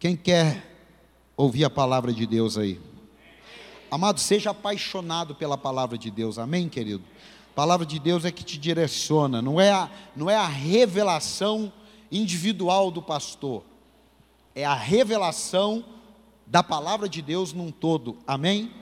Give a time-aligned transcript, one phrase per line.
[0.00, 0.64] Quem quer
[1.36, 2.80] ouvir a palavra de Deus aí?
[3.90, 7.04] Amado, seja apaixonado pela palavra de Deus, amém, querido?
[7.52, 11.70] A palavra de Deus é que te direciona, não é a, não é a revelação
[12.10, 13.62] individual do pastor,
[14.54, 15.84] é a revelação
[16.46, 18.72] da palavra de Deus num todo, amém?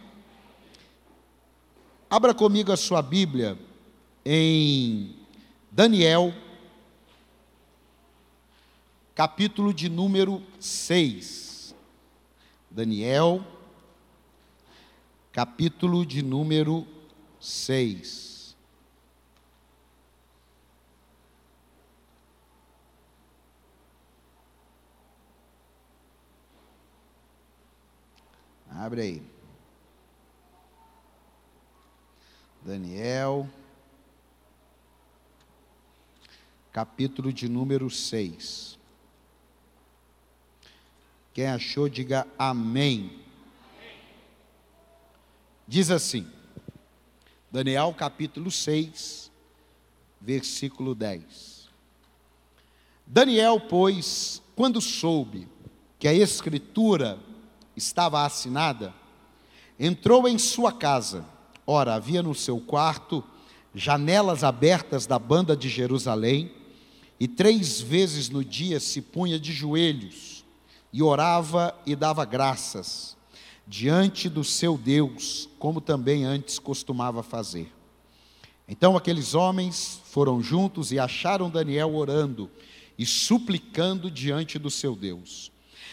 [2.09, 3.59] Abra comigo a sua Bíblia
[4.25, 5.16] em
[5.73, 6.32] Daniel,
[9.19, 11.75] capítulo de número 6.
[12.70, 13.45] Daniel,
[15.33, 16.87] capítulo de número
[17.41, 18.57] 6.
[28.71, 29.23] Abre aí.
[32.62, 33.51] Daniel,
[36.71, 38.77] capítulo de número 6.
[41.38, 43.12] Quem achou, diga amém.
[45.68, 46.26] Diz assim,
[47.49, 49.30] Daniel capítulo 6,
[50.21, 51.68] versículo 10.
[53.07, 55.46] Daniel, pois, quando soube
[55.96, 57.21] que a escritura
[57.76, 58.93] estava assinada,
[59.79, 61.24] entrou em sua casa.
[61.65, 63.23] Ora, havia no seu quarto
[63.73, 66.53] janelas abertas da banda de Jerusalém,
[67.20, 70.38] e três vezes no dia se punha de joelhos
[70.93, 73.17] e orava e dava graças
[73.67, 77.71] diante do seu Deus, como também antes costumava fazer.
[78.67, 82.50] Então aqueles homens foram juntos e acharam Daniel orando
[82.99, 85.53] e suplicando diante do seu Deus.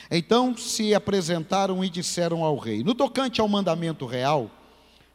[0.10, 4.50] Então se apresentaram e disseram ao rei: No tocante ao mandamento real,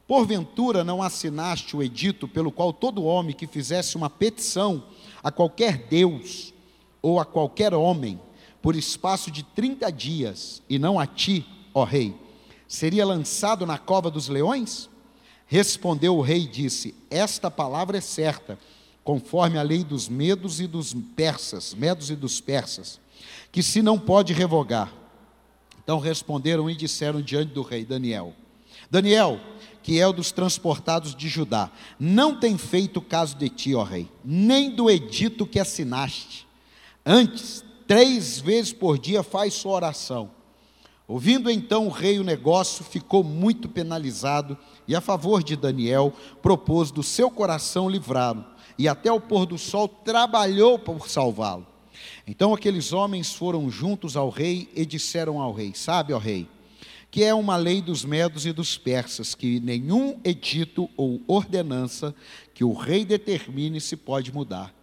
[0.07, 4.83] porventura não assinaste o edito pelo qual todo homem que fizesse uma petição
[5.23, 6.53] a qualquer Deus
[7.01, 8.21] ou a qualquer homem
[8.63, 12.15] por espaço de 30 dias, e não a ti, ó rei,
[12.69, 14.89] seria lançado na cova dos leões?
[15.47, 18.59] Respondeu o rei e disse: Esta palavra é certa,
[19.03, 23.01] conforme a lei dos medos e dos persas, medos e dos persas,
[23.51, 24.93] que se não pode revogar.
[25.83, 28.35] Então responderam e disseram diante do rei Daniel:
[28.91, 29.41] Daniel,
[29.83, 34.09] que é o dos transportados de Judá, não tem feito caso de ti, ó rei,
[34.25, 36.47] nem do edito que assinaste.
[37.05, 40.31] Antes três vezes por dia faz sua oração.
[41.09, 44.57] Ouvindo então o rei o negócio, ficou muito penalizado
[44.87, 48.47] e, a favor de Daniel, propôs do seu coração livrá-lo,
[48.79, 51.67] e até o pôr do sol trabalhou por salvá-lo.
[52.25, 56.47] Então aqueles homens foram juntos ao rei e disseram ao rei: Sabe, ó rei,
[57.11, 62.15] que é uma lei dos medos e dos persas, que nenhum edito ou ordenança
[62.55, 64.80] que o rei determine se pode mudar.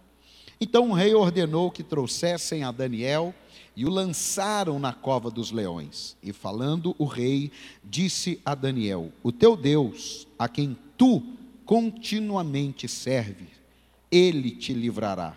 [0.60, 3.34] Então o rei ordenou que trouxessem a Daniel
[3.76, 6.16] e o lançaram na cova dos leões.
[6.22, 7.52] E falando o rei,
[7.84, 11.22] disse a Daniel: O teu Deus, a quem tu
[11.64, 13.48] continuamente serves,
[14.10, 15.36] ele te livrará.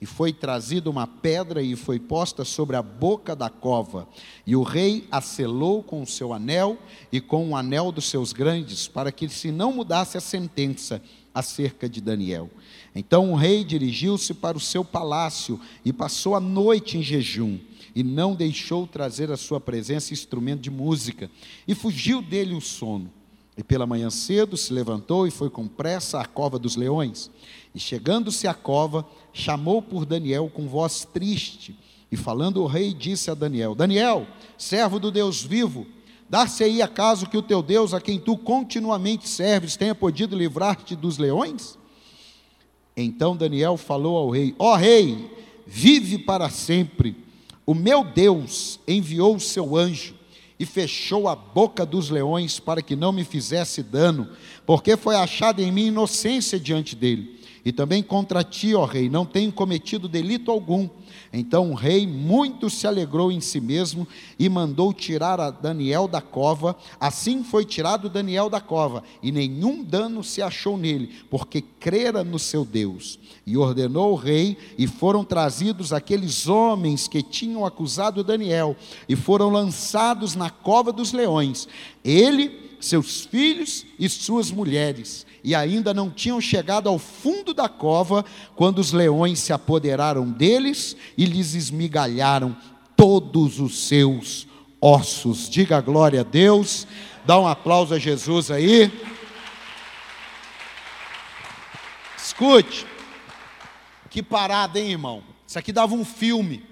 [0.00, 4.08] E foi trazida uma pedra e foi posta sobre a boca da cova.
[4.46, 6.78] E o rei a selou com o seu anel
[7.10, 11.02] e com o anel dos seus grandes, para que se não mudasse a sentença
[11.34, 12.50] acerca de Daniel.
[12.96, 17.58] Então o rei dirigiu-se para o seu palácio e passou a noite em jejum,
[17.94, 21.30] e não deixou trazer à sua presença instrumento de música,
[21.68, 23.12] e fugiu dele o sono.
[23.54, 27.30] E pela manhã cedo se levantou e foi com pressa à cova dos leões.
[27.74, 31.74] E chegando-se à cova, chamou por Daniel com voz triste.
[32.12, 34.26] E falando o rei, disse a Daniel: Daniel,
[34.58, 35.86] servo do Deus vivo,
[36.28, 41.16] dar-se-aí acaso que o teu Deus, a quem tu continuamente serves, tenha podido livrar-te dos
[41.16, 41.78] leões?
[42.96, 45.30] Então Daniel falou ao rei: Ó oh, rei,
[45.66, 47.14] vive para sempre.
[47.66, 50.14] O meu Deus enviou o seu anjo
[50.58, 54.28] e fechou a boca dos leões para que não me fizesse dano,
[54.64, 57.38] porque foi achada em mim inocência diante dele.
[57.64, 60.88] E também contra ti, ó rei, não tenho cometido delito algum.
[61.32, 64.06] Então o rei muito se alegrou em si mesmo
[64.38, 66.76] e mandou tirar a Daniel da cova.
[66.98, 72.38] Assim foi tirado Daniel da cova, e nenhum dano se achou nele, porque crera no
[72.38, 73.18] seu Deus.
[73.46, 78.76] E ordenou o rei, e foram trazidos aqueles homens que tinham acusado Daniel,
[79.08, 81.68] e foram lançados na cova dos leões.
[82.04, 88.24] Ele, seus filhos e suas mulheres e ainda não tinham chegado ao fundo da cova
[88.56, 92.56] quando os leões se apoderaram deles e lhes esmigalharam
[92.96, 94.48] todos os seus
[94.80, 95.48] ossos.
[95.48, 96.84] Diga glória a Deus,
[97.24, 98.90] dá um aplauso a Jesus aí.
[102.18, 102.84] Escute,
[104.10, 105.22] que parada, hein, irmão?
[105.46, 106.64] Isso aqui dava um filme.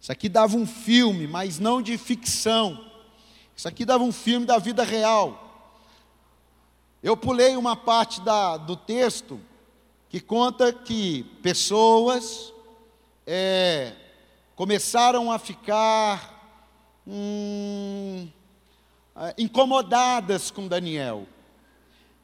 [0.00, 2.90] Isso aqui dava um filme, mas não de ficção.
[3.54, 5.43] Isso aqui dava um filme da vida real.
[7.04, 9.38] Eu pulei uma parte da, do texto
[10.08, 12.50] que conta que pessoas
[13.26, 13.92] é,
[14.56, 16.64] começaram a ficar
[17.06, 18.26] hum,
[19.16, 21.26] é, incomodadas com Daniel.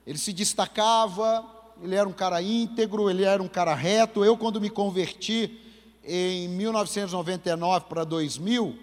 [0.07, 1.45] Ele se destacava,
[1.83, 4.25] ele era um cara íntegro, ele era um cara reto.
[4.25, 5.61] Eu, quando me converti
[6.03, 8.79] em 1999 para 2000,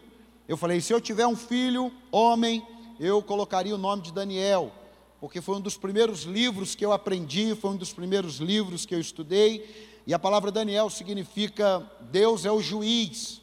[0.47, 2.63] eu falei: se eu tiver um filho, homem,
[2.99, 4.71] eu colocaria o nome de Daniel
[5.19, 8.94] porque foi um dos primeiros livros que eu aprendi, foi um dos primeiros livros que
[8.94, 13.42] eu estudei, e a palavra Daniel significa Deus é o juiz.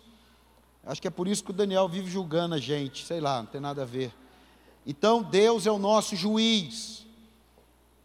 [0.86, 3.46] Acho que é por isso que o Daniel vive julgando a gente, sei lá, não
[3.46, 4.12] tem nada a ver.
[4.86, 7.06] Então, Deus é o nosso juiz.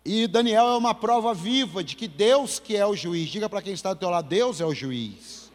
[0.04, 3.30] E Daniel é uma prova viva de que Deus que é o juiz.
[3.30, 5.52] Diga para quem está do teu lado, Deus é o juiz.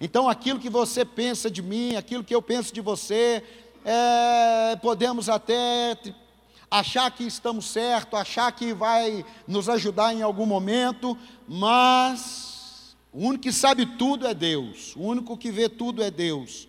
[0.00, 3.42] Então, aquilo que você pensa de mim, aquilo que eu penso de você,
[3.84, 5.98] é, podemos até
[6.70, 11.16] achar que estamos certo, achar que vai nos ajudar em algum momento,
[11.46, 16.68] mas o único que sabe tudo é Deus, o único que vê tudo é Deus,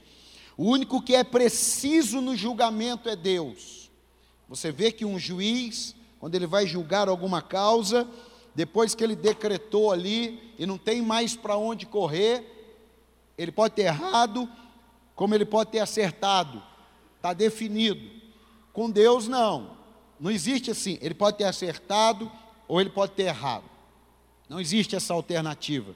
[0.57, 3.89] o único que é preciso no julgamento é Deus.
[4.47, 8.07] Você vê que um juiz, quando ele vai julgar alguma causa,
[8.55, 12.45] depois que ele decretou ali e não tem mais para onde correr,
[13.37, 14.49] ele pode ter errado,
[15.15, 16.61] como ele pode ter acertado,
[17.15, 18.09] está definido.
[18.73, 19.78] Com Deus, não.
[20.19, 22.31] Não existe assim, ele pode ter acertado
[22.67, 23.63] ou ele pode ter errado.
[24.49, 25.95] Não existe essa alternativa.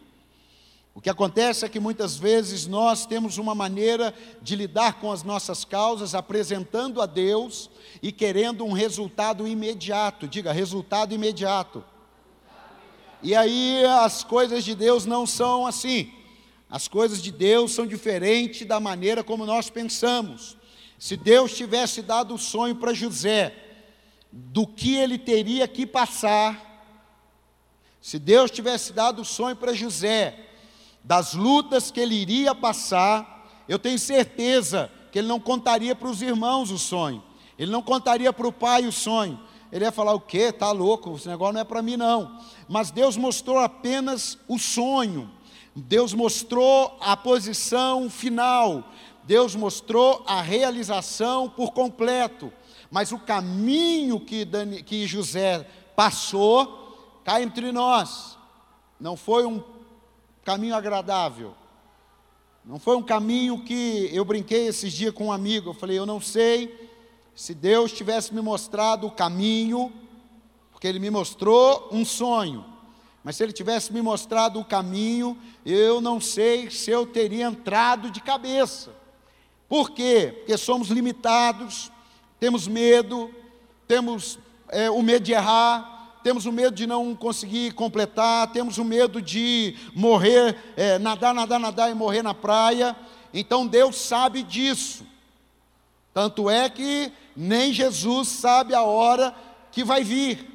[0.96, 5.24] O que acontece é que muitas vezes nós temos uma maneira de lidar com as
[5.24, 7.70] nossas causas, apresentando a Deus
[8.02, 10.28] e querendo um resultado imediato.
[10.28, 11.84] Diga, resultado imediato.
[13.24, 16.12] E aí as coisas de Deus não são assim.
[16.70, 20.56] As coisas de Deus são diferentes da maneira como nós pensamos.
[21.00, 23.73] Se Deus tivesse dado o sonho para José,
[24.36, 26.72] do que ele teria que passar.
[28.02, 30.40] Se Deus tivesse dado o sonho para José,
[31.04, 36.24] das lutas que ele iria passar, eu tenho certeza que ele não contaria para os
[36.24, 37.24] irmãos o sonho,
[37.60, 39.40] ele não contaria para o pai o sonho.
[39.72, 40.50] Ele ia falar: o quê?
[40.50, 42.40] Está louco, esse negócio não é para mim, não.
[42.68, 45.30] Mas Deus mostrou apenas o sonho,
[45.76, 48.84] Deus mostrou a posição final,
[49.24, 52.52] Deus mostrou a realização por completo.
[52.94, 58.38] Mas o caminho que, Dani, que José passou, cá entre nós,
[59.00, 59.64] não foi um
[60.46, 61.56] caminho agradável.
[62.64, 65.72] Não foi um caminho que eu brinquei esses dias com um amigo.
[65.72, 66.92] Eu falei, eu não sei
[67.34, 69.92] se Deus tivesse me mostrado o caminho,
[70.72, 72.64] porque Ele me mostrou um sonho.
[73.24, 75.36] Mas se Ele tivesse me mostrado o caminho,
[75.66, 78.92] eu não sei se eu teria entrado de cabeça.
[79.68, 80.32] Por quê?
[80.38, 81.92] Porque somos limitados,
[82.44, 83.34] temos medo,
[83.88, 84.38] temos
[84.68, 89.22] é, o medo de errar, temos o medo de não conseguir completar, temos o medo
[89.22, 92.98] de morrer, é, nadar, nadar, nadar e morrer na praia.
[93.34, 95.06] Então Deus sabe disso.
[96.14, 99.34] Tanto é que nem Jesus sabe a hora
[99.72, 100.46] que vai vir.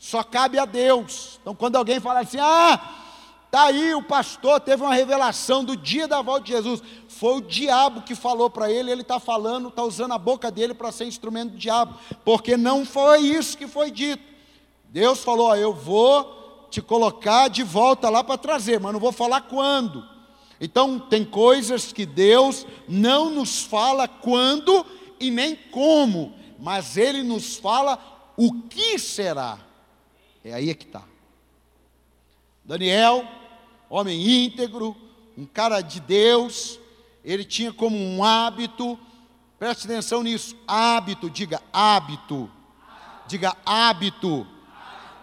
[0.00, 1.38] Só cabe a Deus.
[1.40, 2.92] Então quando alguém fala assim: "Ah,
[3.52, 6.82] tá aí o pastor teve uma revelação do dia da volta de Jesus".
[7.20, 10.72] Foi o diabo que falou para ele, ele está falando, está usando a boca dele
[10.72, 14.22] para ser instrumento do diabo, porque não foi isso que foi dito.
[14.88, 19.12] Deus falou: ó, Eu vou te colocar de volta lá para trazer, mas não vou
[19.12, 20.02] falar quando.
[20.58, 24.86] Então, tem coisas que Deus não nos fala quando
[25.20, 27.98] e nem como, mas Ele nos fala
[28.34, 29.58] o que será.
[30.42, 31.02] É aí é que está.
[32.64, 33.28] Daniel,
[33.90, 34.96] homem íntegro,
[35.36, 36.79] um cara de Deus,
[37.24, 38.98] ele tinha como um hábito,
[39.58, 42.50] preste atenção nisso, hábito, diga hábito,
[43.26, 44.46] diga hábito,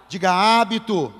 [0.08, 1.14] diga hábito.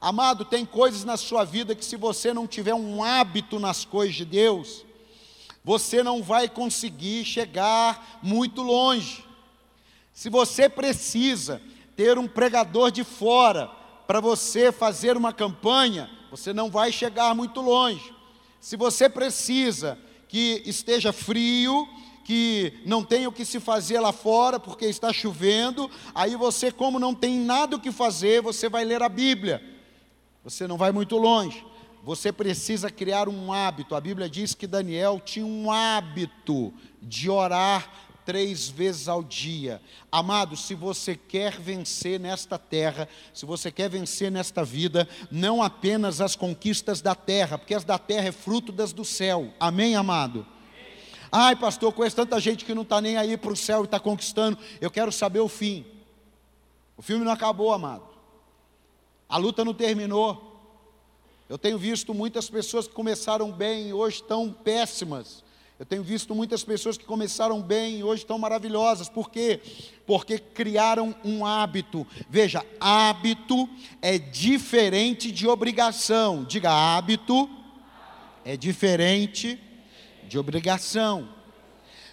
[0.00, 4.14] Amado, tem coisas na sua vida que se você não tiver um hábito nas coisas
[4.14, 4.84] de Deus,
[5.64, 9.24] você não vai conseguir chegar muito longe.
[10.12, 11.60] Se você precisa
[11.96, 13.70] ter um pregador de fora
[14.06, 18.15] para você fazer uma campanha, você não vai chegar muito longe.
[18.60, 19.98] Se você precisa
[20.28, 21.88] que esteja frio,
[22.24, 26.98] que não tenha o que se fazer lá fora porque está chovendo, aí você, como
[26.98, 29.62] não tem nada o que fazer, você vai ler a Bíblia.
[30.42, 31.64] Você não vai muito longe.
[32.02, 33.94] Você precisa criar um hábito.
[33.94, 39.80] A Bíblia diz que Daniel tinha um hábito de orar três vezes ao dia.
[40.10, 46.20] Amado, se você quer vencer nesta terra, se você quer vencer nesta vida, não apenas
[46.20, 49.54] as conquistas da terra, porque as da terra é fruto das do céu.
[49.58, 50.44] Amém, amado?
[51.30, 54.00] Ai, pastor, conheço tanta gente que não está nem aí para o céu e está
[54.00, 54.58] conquistando.
[54.80, 55.86] Eu quero saber o fim.
[56.96, 58.04] O filme não acabou, amado.
[59.28, 60.54] A luta não terminou.
[61.48, 65.44] Eu tenho visto muitas pessoas que começaram bem e hoje estão péssimas.
[65.78, 69.10] Eu tenho visto muitas pessoas que começaram bem e hoje estão maravilhosas.
[69.10, 69.60] Por quê?
[70.06, 72.06] Porque criaram um hábito.
[72.30, 73.68] Veja, hábito
[74.00, 76.44] é diferente de obrigação.
[76.44, 77.48] Diga, hábito
[78.42, 79.60] é diferente
[80.26, 81.28] de obrigação.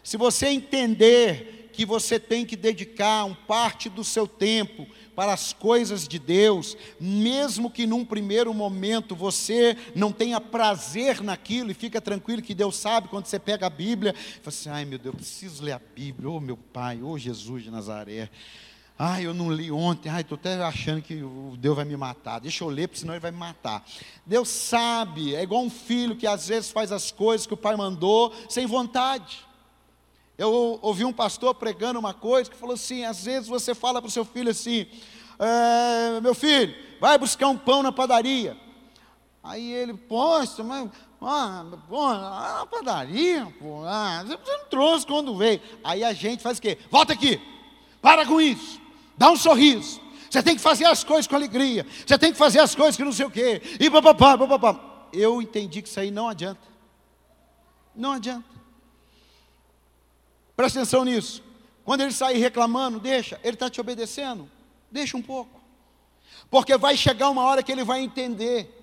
[0.03, 5.51] Se você entender que você tem que dedicar um parte do seu tempo para as
[5.53, 11.99] coisas de Deus, mesmo que num primeiro momento você não tenha prazer naquilo, e fica
[11.99, 15.13] tranquilo que Deus sabe quando você pega a Bíblia, e fala assim: ai meu Deus,
[15.13, 18.29] eu preciso ler a Bíblia, ô oh, meu Pai, ô oh, Jesus de Nazaré.
[18.97, 21.19] Ai, eu não li ontem, ai, estou até achando que
[21.57, 22.39] Deus vai me matar.
[22.39, 23.83] Deixa eu ler, porque senão ele vai me matar.
[24.23, 27.75] Deus sabe, é igual um filho que às vezes faz as coisas que o pai
[27.75, 29.39] mandou sem vontade.
[30.37, 34.07] Eu ouvi um pastor pregando uma coisa que falou assim: às vezes você fala para
[34.07, 34.87] o seu filho assim,
[35.39, 38.57] é, meu filho, vai buscar um pão na padaria.
[39.43, 40.89] Aí ele, poxa, mas
[41.21, 45.61] ah, pô, na padaria, pô, ah, você não trouxe quando veio.
[45.83, 46.77] Aí a gente faz o quê?
[46.89, 47.39] Volta aqui,
[48.01, 48.79] para com isso,
[49.17, 50.01] dá um sorriso.
[50.29, 51.85] Você tem que fazer as coisas com alegria.
[52.07, 53.61] Você tem que fazer as coisas que não sei o quê.
[53.79, 55.07] E papapá, papapá.
[55.13, 56.61] Eu entendi que isso aí não adianta.
[57.95, 58.52] Não adianta.
[60.55, 61.43] Presta atenção nisso.
[61.83, 64.49] Quando ele sair reclamando, deixa, ele está te obedecendo.
[64.91, 65.61] Deixa um pouco.
[66.49, 68.79] Porque vai chegar uma hora que ele vai entender.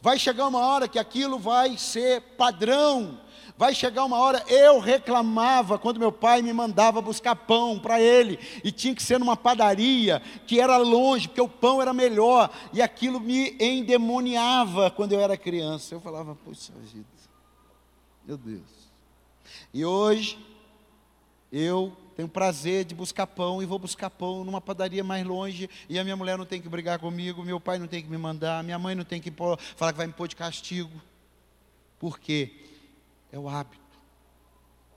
[0.00, 3.20] Vai chegar uma hora que aquilo vai ser padrão.
[3.56, 8.38] Vai chegar uma hora, eu reclamava quando meu pai me mandava buscar pão para ele,
[8.62, 12.80] e tinha que ser numa padaria que era longe, porque o pão era melhor, e
[12.80, 15.92] aquilo me endemoniava quando eu era criança.
[15.92, 17.04] Eu falava, poxa vida,
[18.24, 18.62] meu Deus.
[19.74, 20.38] E hoje,
[21.52, 25.98] eu tenho prazer de buscar pão e vou buscar pão numa padaria mais longe e
[25.98, 28.64] a minha mulher não tem que brigar comigo, meu pai não tem que me mandar,
[28.64, 29.32] minha mãe não tem que
[29.76, 31.00] falar que vai me pôr de castigo.
[31.98, 32.52] Por quê?
[33.32, 33.80] É o hábito.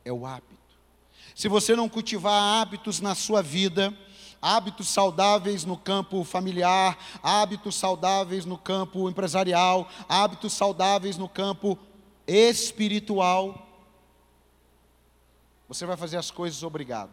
[0.03, 0.55] É o hábito.
[1.35, 3.95] Se você não cultivar hábitos na sua vida,
[4.41, 11.77] hábitos saudáveis no campo familiar, hábitos saudáveis no campo empresarial, hábitos saudáveis no campo
[12.27, 13.70] espiritual,
[15.73, 17.11] você vai fazer as coisas obrigado.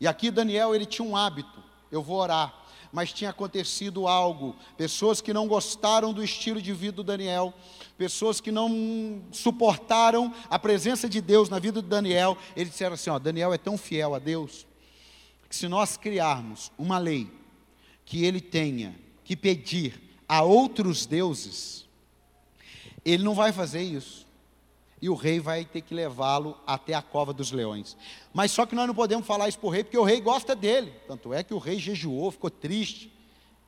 [0.00, 2.52] E aqui Daniel, ele tinha um hábito, eu vou orar,
[2.92, 7.54] mas tinha acontecido algo, pessoas que não gostaram do estilo de vida do Daniel,
[7.96, 13.10] pessoas que não suportaram a presença de Deus na vida de Daniel, eles disseram assim,
[13.10, 14.66] ó, Daniel é tão fiel a Deus,
[15.48, 17.30] que se nós criarmos uma lei
[18.04, 21.86] que ele tenha que pedir a outros deuses,
[23.04, 24.27] ele não vai fazer isso
[25.00, 27.96] e o rei vai ter que levá-lo até a cova dos leões.
[28.32, 30.54] Mas só que nós não podemos falar isso para o rei, porque o rei gosta
[30.54, 30.92] dele.
[31.06, 33.12] Tanto é que o rei jejuou, ficou triste.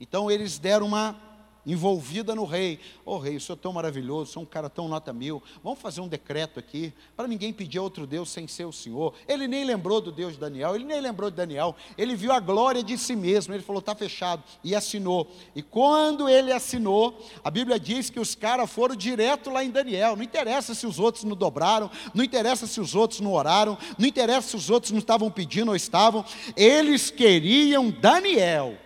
[0.01, 1.30] Então eles deram uma
[1.67, 2.81] envolvida no rei.
[3.05, 5.43] Ô oh, rei, o senhor é tão maravilhoso, sou um cara tão nota mil.
[5.63, 9.15] Vamos fazer um decreto aqui, para ninguém pedir a outro Deus sem ser o Senhor.
[9.29, 11.75] Ele nem lembrou do Deus de Daniel, ele nem lembrou de Daniel.
[11.97, 13.55] Ele viu a glória de si mesmo.
[13.55, 14.43] Ele falou, está fechado.
[14.63, 15.31] E assinou.
[15.55, 20.17] E quando ele assinou, a Bíblia diz que os caras foram direto lá em Daniel.
[20.17, 24.07] Não interessa se os outros não dobraram, não interessa se os outros não oraram, não
[24.07, 26.25] interessa se os outros não estavam pedindo ou estavam.
[26.57, 28.77] Eles queriam Daniel.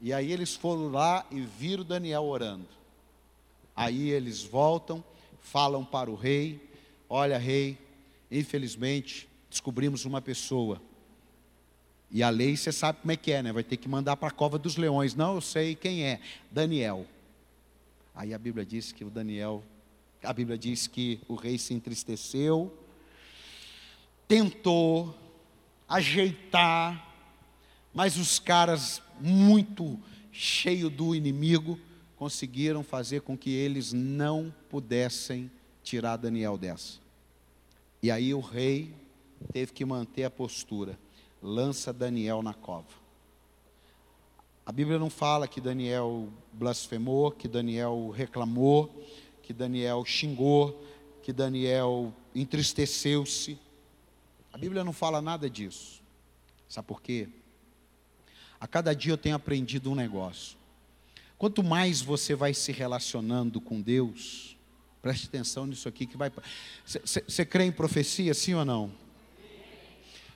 [0.00, 2.68] E aí eles foram lá e viram Daniel orando.
[3.74, 5.02] Aí eles voltam,
[5.40, 6.60] falam para o rei:
[7.08, 7.78] Olha, rei,
[8.30, 10.80] infelizmente descobrimos uma pessoa.
[12.10, 13.52] E a lei você sabe como é que é, né?
[13.52, 15.14] Vai ter que mandar para a cova dos leões.
[15.14, 16.20] Não, eu sei quem é.
[16.50, 17.06] Daniel.
[18.14, 19.62] Aí a Bíblia diz que o Daniel,
[20.22, 22.76] a Bíblia diz que o rei se entristeceu,
[24.26, 25.14] tentou
[25.88, 27.07] ajeitar,
[27.92, 29.98] mas os caras muito
[30.32, 31.78] cheio do inimigo,
[32.16, 35.50] conseguiram fazer com que eles não pudessem
[35.82, 36.98] tirar Daniel dessa.
[38.02, 38.94] E aí o rei
[39.52, 40.98] teve que manter a postura,
[41.42, 42.86] lança Daniel na cova.
[44.64, 49.04] A Bíblia não fala que Daniel blasfemou, que Daniel reclamou,
[49.42, 50.84] que Daniel xingou,
[51.22, 53.58] que Daniel entristeceu-se.
[54.52, 56.02] A Bíblia não fala nada disso.
[56.68, 57.28] Sabe por quê?
[58.60, 60.56] A cada dia eu tenho aprendido um negócio.
[61.36, 64.56] Quanto mais você vai se relacionando com Deus,
[65.00, 66.32] preste atenção nisso aqui que vai.
[66.84, 68.90] Você crê em profecia, sim ou não?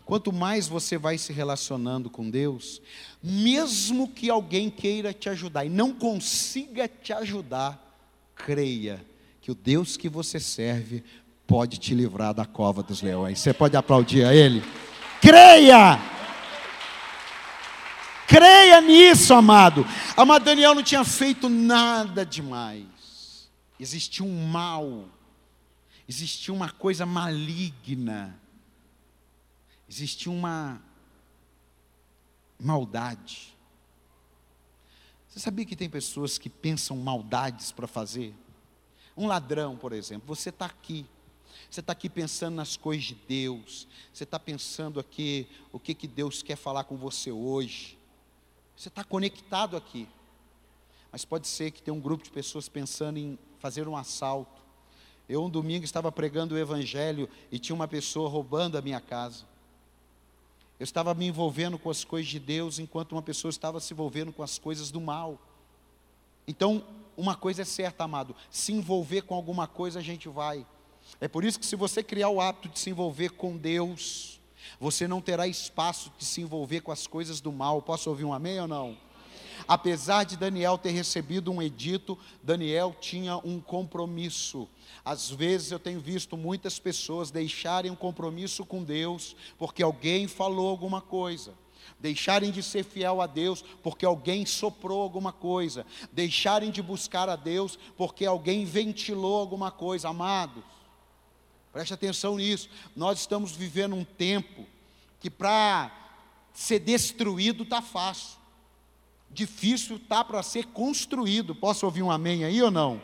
[0.04, 2.80] Quanto mais você vai se relacionando com Deus,
[3.22, 7.80] mesmo que alguém queira te ajudar e não consiga te ajudar,
[8.34, 9.04] creia
[9.40, 11.02] que o Deus que você serve
[11.46, 13.40] pode te livrar da cova dos leões.
[13.40, 14.62] Você pode aplaudir a Ele?
[15.20, 15.98] Creia!
[18.26, 19.86] Creia nisso, amado.
[20.16, 23.50] Amado Daniel não tinha feito nada demais.
[23.78, 25.08] Existia um mal,
[26.08, 28.40] existia uma coisa maligna
[29.92, 30.82] existia uma
[32.58, 33.54] maldade.
[35.28, 38.34] Você sabia que tem pessoas que pensam maldades para fazer?
[39.14, 41.04] Um ladrão, por exemplo, você está aqui,
[41.70, 46.08] você está aqui pensando nas coisas de Deus, você está pensando aqui o que, que
[46.08, 47.98] Deus quer falar com você hoje,
[48.76, 50.08] você está conectado aqui,
[51.10, 54.60] mas pode ser que tenha um grupo de pessoas pensando em fazer um assalto.
[55.28, 59.44] Eu, um domingo, estava pregando o Evangelho e tinha uma pessoa roubando a minha casa.
[60.80, 64.32] Eu estava me envolvendo com as coisas de Deus, enquanto uma pessoa estava se envolvendo
[64.32, 65.38] com as coisas do mal.
[66.46, 66.84] Então,
[67.16, 70.66] uma coisa é certa, amado: se envolver com alguma coisa, a gente vai.
[71.20, 74.40] É por isso que, se você criar o hábito de se envolver com Deus,
[74.80, 77.82] você não terá espaço de se envolver com as coisas do mal.
[77.82, 78.96] Posso ouvir um amém ou não?
[79.66, 84.68] Apesar de Daniel ter recebido um edito, Daniel tinha um compromisso.
[85.04, 90.68] Às vezes eu tenho visto muitas pessoas deixarem um compromisso com Deus porque alguém falou
[90.68, 91.54] alguma coisa.
[91.98, 95.86] Deixarem de ser fiel a Deus porque alguém soprou alguma coisa.
[96.12, 100.08] Deixarem de buscar a Deus porque alguém ventilou alguma coisa.
[100.08, 100.62] Amados,
[101.72, 102.68] preste atenção nisso.
[102.94, 104.66] Nós estamos vivendo um tempo
[105.18, 105.90] que para
[106.52, 108.38] ser destruído está fácil.
[109.30, 111.54] Difícil está para ser construído.
[111.54, 113.00] Posso ouvir um amém aí ou não?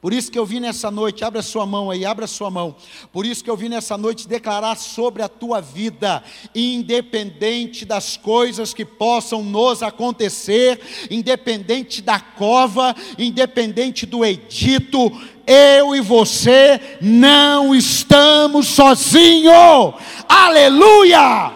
[0.00, 2.76] Por isso que eu vim nessa noite, abra sua mão aí, abra sua mão.
[3.10, 6.22] Por isso que eu vim nessa noite declarar sobre a tua vida,
[6.54, 10.80] independente das coisas que possam nos acontecer,
[11.10, 15.10] independente da cova, independente do edito,
[15.46, 19.94] eu e você não estamos sozinhos.
[20.28, 21.52] Aleluia!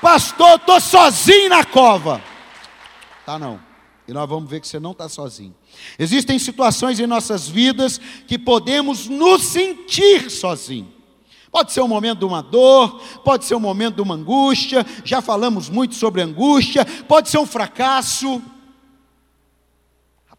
[0.00, 2.22] Pastor, estou sozinho na cova.
[3.24, 3.60] Tá não.
[4.08, 5.54] E nós vamos ver que você não está sozinho.
[5.98, 10.96] Existem situações em nossas vidas que podemos nos sentir sozinhos.
[11.50, 15.20] Pode ser um momento de uma dor, pode ser um momento de uma angústia, já
[15.20, 18.42] falamos muito sobre angústia, pode ser um fracasso.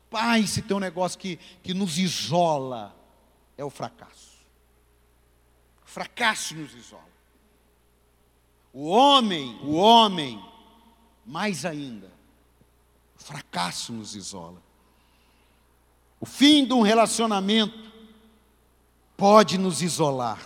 [0.10, 2.96] Rapaz, se tem um negócio que, que nos isola,
[3.58, 4.38] é o fracasso.
[5.84, 7.04] O fracasso nos isola.
[8.72, 10.42] O homem, o homem,
[11.26, 12.10] mais ainda,
[13.16, 14.62] fracasso nos isola.
[16.22, 17.92] O fim de um relacionamento
[19.18, 20.40] pode nos isolar.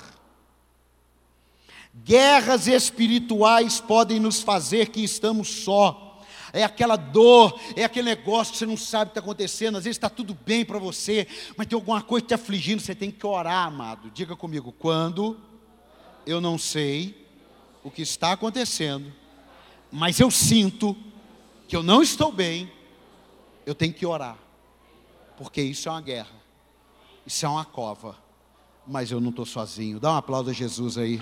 [1.93, 6.11] Guerras espirituais podem nos fazer que estamos só.
[6.53, 9.77] É aquela dor, é aquele negócio que você não sabe o que está acontecendo.
[9.77, 12.81] Às vezes está tudo bem para você, mas tem alguma coisa te afligindo.
[12.81, 14.11] Você tem que orar, amado.
[14.11, 15.39] Diga comigo, quando
[16.25, 17.27] eu não sei
[17.83, 19.11] o que está acontecendo,
[19.91, 20.95] mas eu sinto
[21.67, 22.71] que eu não estou bem,
[23.65, 24.37] eu tenho que orar,
[25.37, 26.35] porque isso é uma guerra,
[27.25, 28.17] isso é uma cova,
[28.85, 29.99] mas eu não estou sozinho.
[29.99, 31.21] Dá um aplauso a Jesus aí.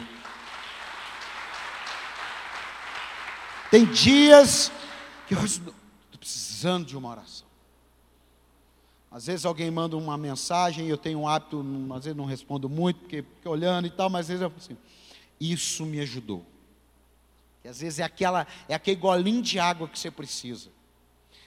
[3.70, 4.72] Tem dias
[5.30, 5.72] que eu estou
[6.20, 7.48] precisando de uma oração.
[9.12, 11.64] Às vezes alguém manda uma mensagem eu tenho um hábito,
[11.94, 14.60] às vezes não respondo muito, porque fico olhando e tal, mas às vezes eu falo
[14.60, 14.78] assim,
[15.40, 16.44] isso me ajudou.
[17.64, 20.72] E às vezes é, aquela, é aquele golinho de água que você precisa.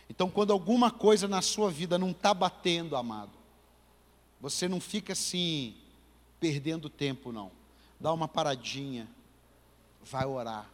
[0.09, 3.33] Então, quando alguma coisa na sua vida não está batendo, amado,
[4.41, 5.75] você não fica assim,
[6.39, 7.51] perdendo tempo, não.
[7.99, 9.09] Dá uma paradinha,
[10.05, 10.71] vai orar,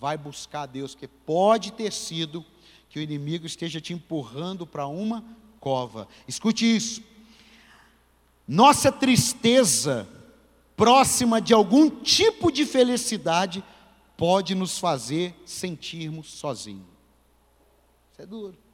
[0.00, 2.44] vai buscar Deus, que pode ter sido
[2.88, 5.24] que o inimigo esteja te empurrando para uma
[5.60, 6.08] cova.
[6.26, 7.02] Escute isso.
[8.46, 10.08] Nossa tristeza,
[10.76, 13.62] próxima de algum tipo de felicidade,
[14.16, 16.86] pode nos fazer sentirmos sozinhos.
[18.12, 18.67] Isso é duro.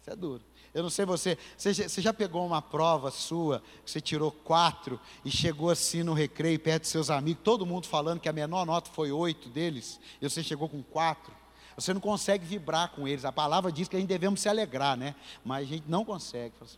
[0.00, 0.42] Isso é duro.
[0.72, 5.68] Eu não sei você, você já, pegou uma prova sua, você tirou quatro e chegou
[5.68, 9.10] assim no recreio perto de seus amigos, todo mundo falando que a menor nota foi
[9.10, 11.34] oito deles, e você chegou com quatro.
[11.74, 13.24] Você não consegue vibrar com eles.
[13.24, 15.14] A palavra diz que a gente devemos se alegrar, né?
[15.42, 16.54] Mas a gente não consegue.
[16.60, 16.76] Assim,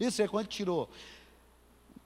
[0.00, 0.88] Isso é quanto tirou?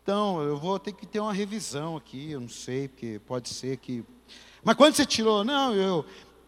[0.03, 3.77] Então, eu vou ter que ter uma revisão aqui, eu não sei, porque pode ser
[3.79, 4.05] que.
[4.63, 5.43] Mas quando você tirou?
[5.43, 6.05] Não, eu.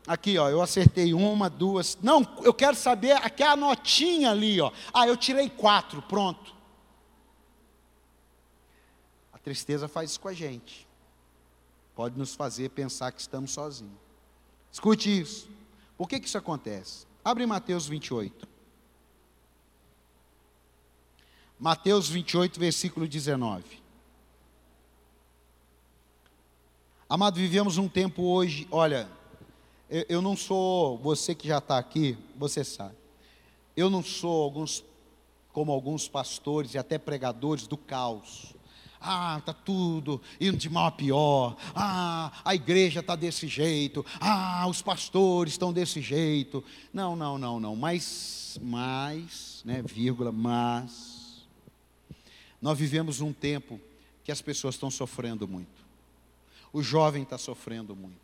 [0.07, 1.97] Aqui, ó, eu acertei uma, duas.
[2.03, 4.71] Não, eu quero saber aquela notinha ali, ó.
[4.93, 6.55] Ah, eu tirei quatro, pronto.
[9.45, 10.89] tristeza faz isso com a gente.
[11.95, 13.93] Pode nos fazer pensar que estamos sozinhos.
[14.73, 15.49] Escute isso.
[15.97, 17.07] Por que, que isso acontece?
[17.23, 18.49] Abre Mateus 28.
[21.61, 23.85] Mateus 28, versículo 19.
[27.09, 29.09] Amado, vivemos um tempo hoje, olha,
[29.89, 32.95] eu, eu não sou, você que já está aqui, você sabe,
[33.77, 34.85] eu não sou alguns,
[35.53, 38.55] como alguns pastores e até pregadores do caos.
[39.07, 41.57] Ah, está tudo indo de mal a pior.
[41.75, 44.05] Ah, a igreja está desse jeito.
[44.19, 46.65] Ah, os pastores estão desse jeito.
[46.91, 47.77] Não, não, não, não.
[47.77, 51.47] Mas, mas, né, vírgula, mas.
[52.63, 53.79] Nós vivemos um tempo
[54.25, 55.85] que as pessoas estão sofrendo muito.
[56.73, 58.24] O jovem está sofrendo muito.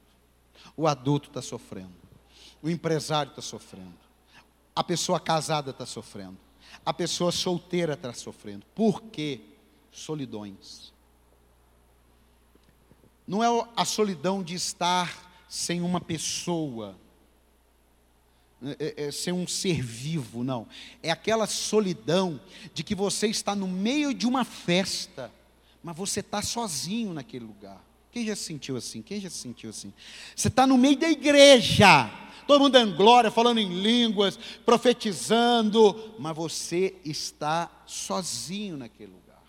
[0.80, 1.92] O adulto está sofrendo.
[2.62, 3.98] O empresário está sofrendo.
[4.74, 6.38] A pessoa casada está sofrendo.
[6.86, 8.64] A pessoa solteira está sofrendo.
[8.74, 9.42] Por quê?
[9.92, 10.90] solidões.
[13.26, 16.96] Não é a solidão de estar sem uma pessoa,
[18.62, 20.66] é, é, é, um ser vivo, não.
[21.02, 22.40] É aquela solidão
[22.72, 25.30] de que você está no meio de uma festa,
[25.82, 27.89] mas você está sozinho naquele lugar.
[28.10, 29.02] Quem já se sentiu assim?
[29.02, 29.92] Quem já se sentiu assim?
[30.34, 32.10] Você está no meio da igreja,
[32.46, 39.42] todo mundo dando glória, falando em línguas, profetizando, mas você está sozinho naquele lugar.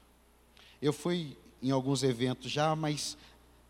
[0.81, 3.17] Eu fui em alguns eventos já, mas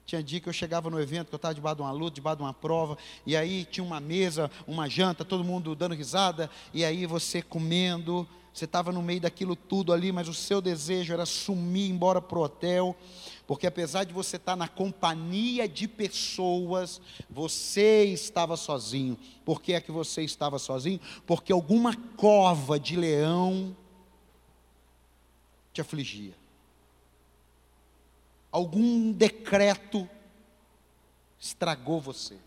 [0.05, 2.37] tinha dia que eu chegava no evento, que eu estava debaixo de uma luta, debaixo
[2.37, 6.83] de uma prova, e aí tinha uma mesa, uma janta, todo mundo dando risada, e
[6.83, 11.25] aí você comendo, você estava no meio daquilo tudo ali, mas o seu desejo era
[11.25, 12.95] sumir, embora para o hotel,
[13.51, 19.19] porque apesar de você estar na companhia de pessoas, você estava sozinho.
[19.43, 21.01] Por que é que você estava sozinho?
[21.27, 23.75] Porque alguma cova de leão
[25.73, 26.33] te afligia
[28.49, 30.07] algum decreto
[31.37, 32.37] estragou você.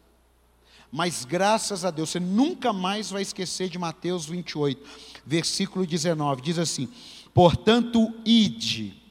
[0.91, 6.59] Mas graças a Deus, você nunca mais vai esquecer de Mateus 28, versículo 19: diz
[6.59, 6.89] assim:
[7.35, 9.04] Portanto, ide,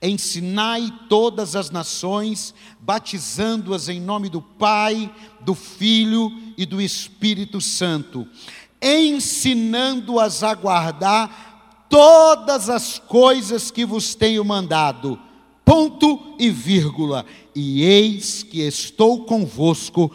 [0.00, 8.26] ensinai todas as nações, batizando-as em nome do Pai, do Filho e do Espírito Santo,
[8.80, 15.18] ensinando-as a guardar todas as coisas que vos tenho mandado
[15.66, 17.26] ponto e vírgula.
[17.54, 20.10] E eis que estou convosco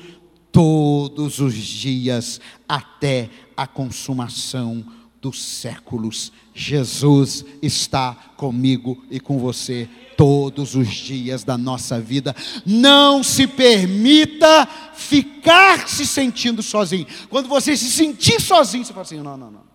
[0.52, 4.86] todos os dias até a consumação
[5.22, 6.32] dos séculos.
[6.54, 12.36] Jesus está comigo e com você todos os dias da nossa vida.
[12.66, 17.08] Não se permita ficar se sentindo sozinho.
[17.30, 19.72] Quando você se sentir sozinho, você fala assim: não, não, não.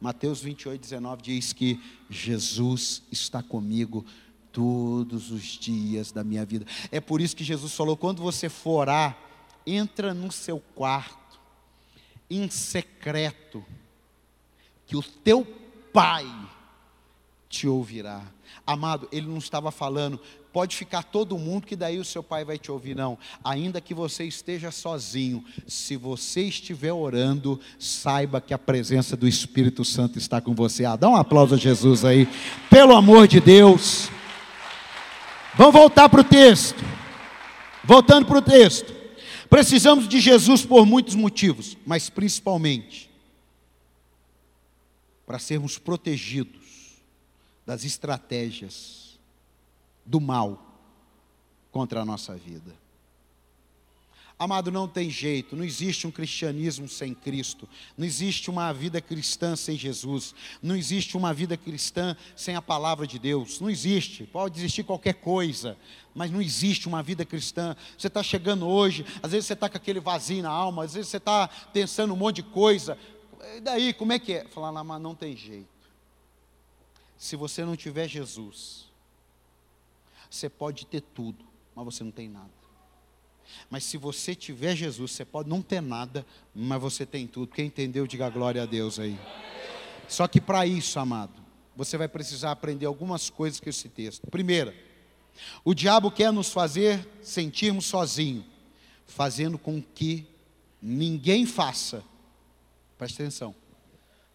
[0.00, 1.80] Mateus 28, 19 diz que
[2.10, 4.04] Jesus está comigo
[4.52, 6.66] todos os dias da minha vida.
[6.90, 9.18] É por isso que Jesus falou: quando você for orar,
[9.66, 11.40] entra no seu quarto,
[12.28, 13.64] em secreto,
[14.86, 15.46] que o teu
[15.92, 16.26] pai
[17.48, 18.22] te ouvirá.
[18.66, 20.20] Amado, ele não estava falando,
[20.52, 23.18] pode ficar todo mundo que daí o seu pai vai te ouvir, não.
[23.44, 29.84] Ainda que você esteja sozinho, se você estiver orando, saiba que a presença do Espírito
[29.84, 30.84] Santo está com você.
[30.84, 32.28] Ah, dá um aplauso a Jesus aí,
[32.68, 34.08] pelo amor de Deus.
[35.54, 36.82] Vamos voltar para o texto.
[37.84, 38.94] Voltando para o texto.
[39.48, 43.05] Precisamos de Jesus por muitos motivos, mas principalmente
[45.26, 47.02] para sermos protegidos
[47.66, 49.18] das estratégias
[50.04, 50.62] do mal
[51.72, 52.72] contra a nossa vida.
[54.38, 59.56] Amado, não tem jeito, não existe um cristianismo sem Cristo, não existe uma vida cristã
[59.56, 64.60] sem Jesus, não existe uma vida cristã sem a palavra de Deus, não existe, pode
[64.60, 65.74] existir qualquer coisa,
[66.14, 67.74] mas não existe uma vida cristã.
[67.96, 71.08] Você está chegando hoje, às vezes você está com aquele vazio na alma, às vezes
[71.08, 72.98] você está pensando um monte de coisa,
[73.56, 74.44] e daí, como é que é?
[74.48, 75.68] Falar lá, mas não tem jeito.
[77.18, 78.86] Se você não tiver Jesus,
[80.30, 82.50] você pode ter tudo, mas você não tem nada.
[83.70, 87.52] Mas se você tiver Jesus, você pode não ter nada, mas você tem tudo.
[87.52, 89.18] Quem entendeu, diga glória a Deus aí.
[90.08, 91.32] Só que para isso, amado,
[91.74, 94.26] você vai precisar aprender algumas coisas com esse texto.
[94.30, 94.74] Primeira,
[95.64, 98.44] o diabo quer nos fazer sentirmos sozinhos,
[99.06, 100.26] fazendo com que
[100.80, 102.02] ninguém faça.
[102.98, 103.54] Preste atenção.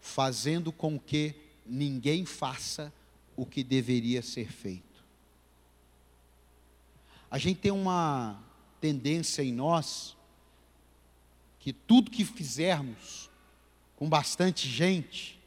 [0.00, 1.34] Fazendo com que
[1.66, 2.92] ninguém faça
[3.36, 5.04] o que deveria ser feito.
[7.30, 8.38] A gente tem uma
[8.80, 10.16] tendência em nós
[11.58, 13.30] que tudo que fizermos
[14.02, 15.40] com bastante gente,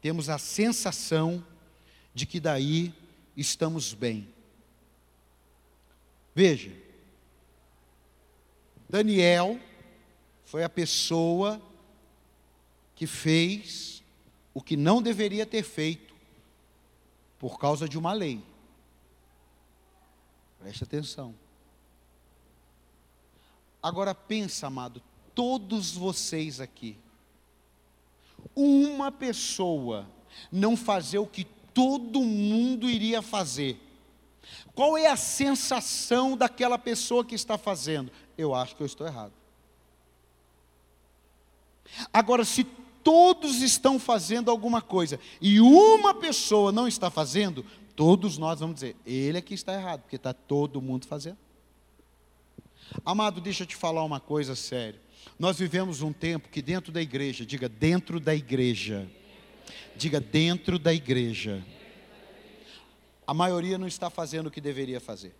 [0.00, 1.46] temos a sensação
[2.12, 2.92] de que daí
[3.36, 4.28] estamos bem.
[6.34, 6.72] Veja,
[8.88, 9.60] Daniel
[10.44, 11.62] foi a pessoa
[13.00, 14.04] que fez
[14.52, 16.14] o que não deveria ter feito
[17.38, 18.44] por causa de uma lei.
[20.58, 21.34] Preste atenção.
[23.82, 25.02] Agora pensa, amado,
[25.34, 26.98] todos vocês aqui,
[28.54, 30.06] uma pessoa
[30.52, 33.80] não fazer o que todo mundo iria fazer.
[34.74, 38.12] Qual é a sensação daquela pessoa que está fazendo?
[38.36, 39.32] Eu acho que eu estou errado.
[42.12, 42.62] Agora, se
[43.02, 47.64] todos estão fazendo alguma coisa e uma pessoa não está fazendo,
[47.96, 51.38] todos nós vamos dizer, ele é que está errado, porque está todo mundo fazendo.
[53.04, 55.00] Amado, deixa eu te falar uma coisa séria.
[55.38, 59.08] Nós vivemos um tempo que dentro da igreja, diga dentro da igreja,
[59.96, 61.64] diga dentro da igreja,
[63.26, 65.34] a maioria não está fazendo o que deveria fazer.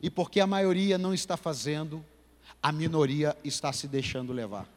[0.00, 2.04] E porque a maioria não está fazendo,
[2.62, 4.68] a minoria está se deixando levar.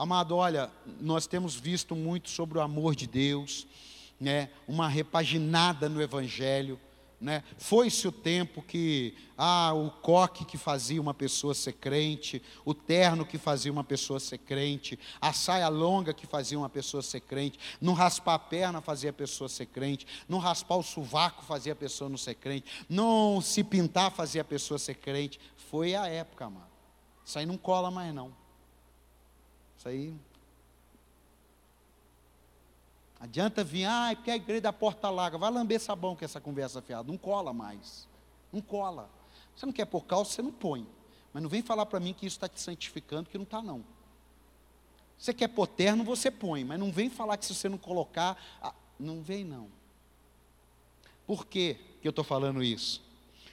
[0.00, 3.66] Amado, olha, nós temos visto muito sobre o amor de Deus,
[4.18, 4.48] né?
[4.66, 6.80] uma repaginada no Evangelho.
[7.20, 7.44] Né?
[7.58, 13.26] Foi-se o tempo que ah, o coque que fazia uma pessoa ser crente, o terno
[13.26, 17.60] que fazia uma pessoa ser crente, a saia longa que fazia uma pessoa ser crente,
[17.78, 21.76] não raspar a perna fazia a pessoa ser crente, não raspar o sovaco fazia a
[21.76, 25.38] pessoa não ser crente, não se pintar fazia a pessoa ser crente.
[25.70, 26.70] Foi a época, amado.
[27.22, 28.40] Isso aí não cola mais não.
[29.80, 30.14] Isso aí.
[33.18, 35.38] Adianta vir, ah, é porque a igreja da porta larga.
[35.38, 37.10] Vai lamber sabão com essa conversa fiada.
[37.10, 38.06] Não cola mais.
[38.52, 39.08] Não cola.
[39.56, 40.86] Você não quer pôr calça, você não põe.
[41.32, 43.82] Mas não vem falar para mim que isso está te santificando, que não está, não.
[45.16, 46.62] Você quer pôr terno, você põe.
[46.62, 48.36] Mas não vem falar que se você não colocar.
[48.60, 49.68] Ah, não vem, não.
[51.26, 53.02] Por que, que eu estou falando isso?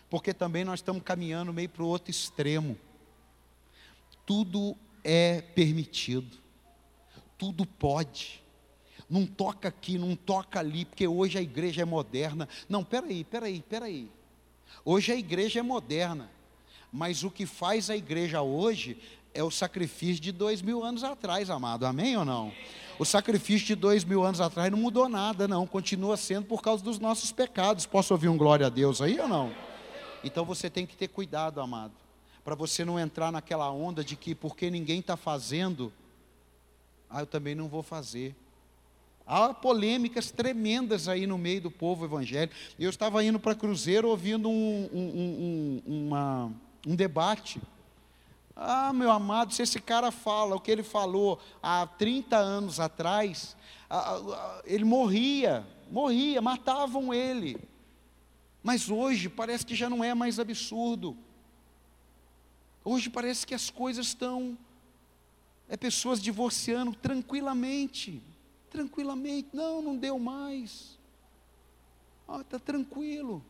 [0.09, 2.77] Porque também nós estamos caminhando meio para o outro extremo.
[4.25, 4.75] Tudo
[5.09, 6.37] é permitido,
[7.37, 8.43] tudo pode.
[9.09, 12.49] Não toca aqui, não toca ali, porque hoje a igreja é moderna.
[12.67, 14.11] Não, peraí, peraí, peraí.
[14.83, 16.29] Hoje a igreja é moderna,
[16.91, 18.97] mas o que faz a igreja hoje
[19.33, 21.85] é o sacrifício de dois mil anos atrás, amado.
[21.85, 22.51] Amém ou não?
[22.99, 25.65] O sacrifício de dois mil anos atrás não mudou nada, não.
[25.65, 27.85] Continua sendo por causa dos nossos pecados.
[27.85, 29.55] Posso ouvir um glória a Deus aí ou não?
[30.21, 32.06] Então você tem que ter cuidado, amado
[32.47, 35.91] para você não entrar naquela onda de que porque ninguém está fazendo,
[37.09, 38.33] ah, eu também não vou fazer.
[39.25, 42.55] Há polêmicas tremendas aí no meio do povo evangélico.
[42.79, 46.53] Eu estava indo para Cruzeiro ouvindo um, um, um, uma,
[46.87, 47.61] um debate.
[48.55, 53.57] Ah, meu amado, se esse cara fala o que ele falou há 30 anos atrás,
[54.63, 57.57] ele morria, morria, matavam ele.
[58.63, 61.17] Mas hoje parece que já não é mais absurdo.
[62.89, 64.57] Hoje parece que as coisas estão.
[65.67, 68.23] É pessoas divorciando tranquilamente.
[68.69, 69.49] Tranquilamente.
[69.51, 70.97] Não, não deu mais.
[72.21, 73.43] Está ah, tá tranquilo.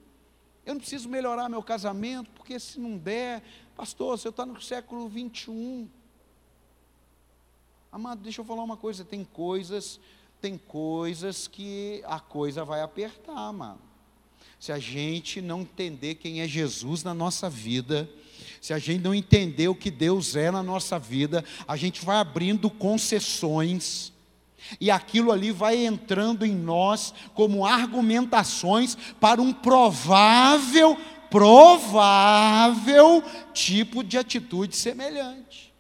[0.66, 3.44] Eu não preciso melhorar meu casamento, porque se não der,
[3.76, 5.88] pastor, você está no século 21.
[7.92, 10.00] Amado, deixa eu falar uma coisa, tem coisas,
[10.42, 13.82] tem coisas que a coisa vai apertar, mano.
[14.60, 18.10] Se a gente não entender quem é Jesus na nossa vida,
[18.62, 22.18] se a gente não entender o que Deus é na nossa vida, a gente vai
[22.18, 24.12] abrindo concessões,
[24.82, 30.98] e aquilo ali vai entrando em nós como argumentações para um provável,
[31.30, 33.24] provável
[33.54, 35.74] tipo de atitude semelhante.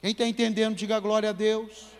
[0.00, 1.90] Quem está entendendo, diga glória a Deus.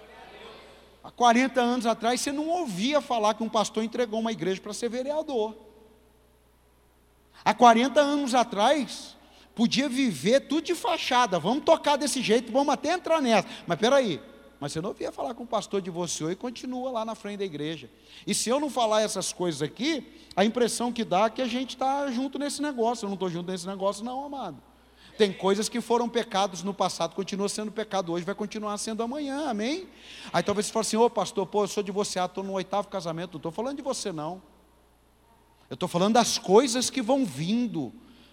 [1.02, 4.72] Há 40 anos atrás, você não ouvia falar que um pastor entregou uma igreja para
[4.72, 5.56] ser vereador.
[7.44, 9.16] Há 40 anos atrás,
[9.54, 13.48] podia viver tudo de fachada, vamos tocar desse jeito, vamos até entrar nessa.
[13.66, 14.20] Mas peraí,
[14.60, 17.44] mas você não ouvia falar com o pastor divorciou e continua lá na frente da
[17.46, 17.90] igreja.
[18.26, 21.46] E se eu não falar essas coisas aqui, a impressão que dá é que a
[21.46, 23.06] gente está junto nesse negócio.
[23.06, 24.62] Eu não estou junto nesse negócio, não, amado.
[25.16, 29.48] Tem coisas que foram pecados no passado, continua sendo pecado hoje, vai continuar sendo amanhã,
[29.48, 29.88] amém?
[30.32, 33.32] Aí talvez você fale assim, ô pastor, pô, eu sou divorciado, estou no oitavo casamento,
[33.32, 34.40] não estou falando de você não.
[35.70, 37.92] Eu estou falando das coisas que vão vindo.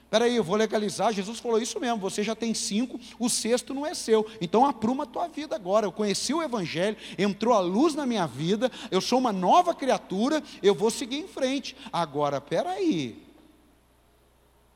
[0.09, 1.13] Peraí, eu vou legalizar.
[1.13, 1.99] Jesus falou isso mesmo.
[1.99, 4.25] Você já tem cinco, o sexto não é seu.
[4.41, 5.85] Então apruma a tua vida agora.
[5.85, 10.41] Eu conheci o Evangelho, entrou a luz na minha vida, eu sou uma nova criatura,
[10.63, 11.77] eu vou seguir em frente.
[11.93, 13.23] Agora, peraí.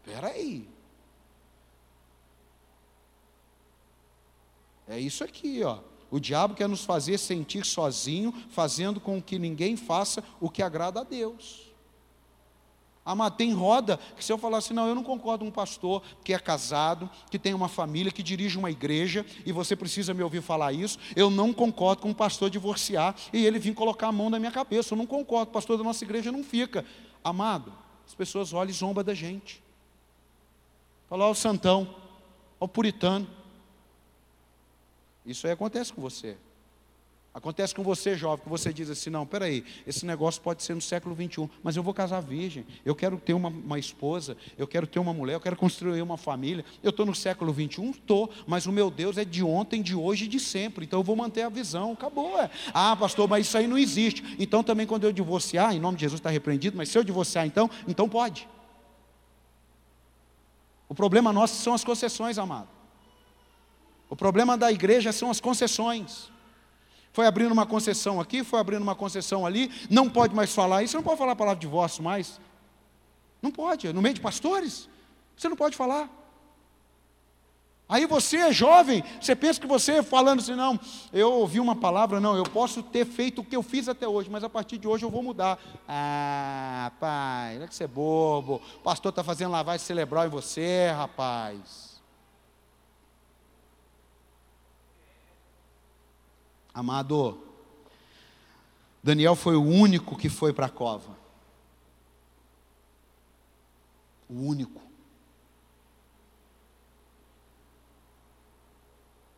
[0.06, 0.68] Peraí.
[4.88, 5.80] É isso aqui, ó.
[6.12, 11.00] O diabo quer nos fazer sentir sozinho, fazendo com que ninguém faça o que agrada
[11.00, 11.71] a Deus.
[13.04, 16.04] Amado, tem roda que se eu falar assim, não, eu não concordo com um pastor
[16.24, 20.22] que é casado, que tem uma família, que dirige uma igreja, e você precisa me
[20.22, 24.12] ouvir falar isso, eu não concordo com um pastor divorciar e ele vir colocar a
[24.12, 26.86] mão na minha cabeça, eu não concordo, pastor da nossa igreja não fica.
[27.24, 27.74] Amado,
[28.06, 29.64] as pessoas olham e zombam da gente.
[31.10, 31.96] Fala, ó o santão,
[32.60, 33.28] ó o puritano.
[35.26, 36.38] Isso aí acontece com você.
[37.34, 40.82] Acontece com você, jovem, que você diz assim: não, peraí, esse negócio pode ser no
[40.82, 44.86] século 21, mas eu vou casar virgem, eu quero ter uma, uma esposa, eu quero
[44.86, 46.66] ter uma mulher, eu quero construir uma família.
[46.84, 47.92] Eu estou no século 21?
[47.92, 51.04] Estou, mas o meu Deus é de ontem, de hoje e de sempre, então eu
[51.04, 51.94] vou manter a visão.
[51.94, 52.38] Acabou.
[52.38, 52.50] É.
[52.74, 54.36] Ah, pastor, mas isso aí não existe.
[54.38, 57.46] Então também quando eu divorciar, em nome de Jesus está repreendido, mas se eu divorciar
[57.46, 58.46] então, então pode.
[60.90, 62.68] O problema nosso são as concessões, amado.
[64.10, 66.30] O problema da igreja são as concessões.
[67.12, 70.96] Foi abrindo uma concessão aqui, foi abrindo uma concessão ali, não pode mais falar isso,
[70.96, 72.40] não pode falar a palavra divórcio mais.
[73.42, 74.88] Não pode, no meio de pastores,
[75.36, 76.10] você não pode falar.
[77.90, 80.80] Aí você é jovem, você pensa que você falando assim, não,
[81.12, 84.30] eu ouvi uma palavra, não, eu posso ter feito o que eu fiz até hoje,
[84.30, 85.60] mas a partir de hoje eu vou mudar.
[85.86, 90.30] Ah, pai, não é que você é bobo, o pastor está fazendo lavagem cerebral em
[90.30, 91.91] você, rapaz.
[96.74, 97.42] Amado,
[99.04, 101.18] Daniel foi o único que foi para a cova.
[104.30, 104.82] O único.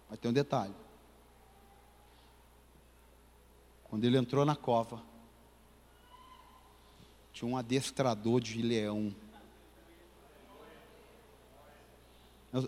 [0.10, 0.76] Mas tem um detalhe.
[3.86, 5.02] Quando ele entrou na cova,
[7.32, 9.16] tinha um adestrador de leão.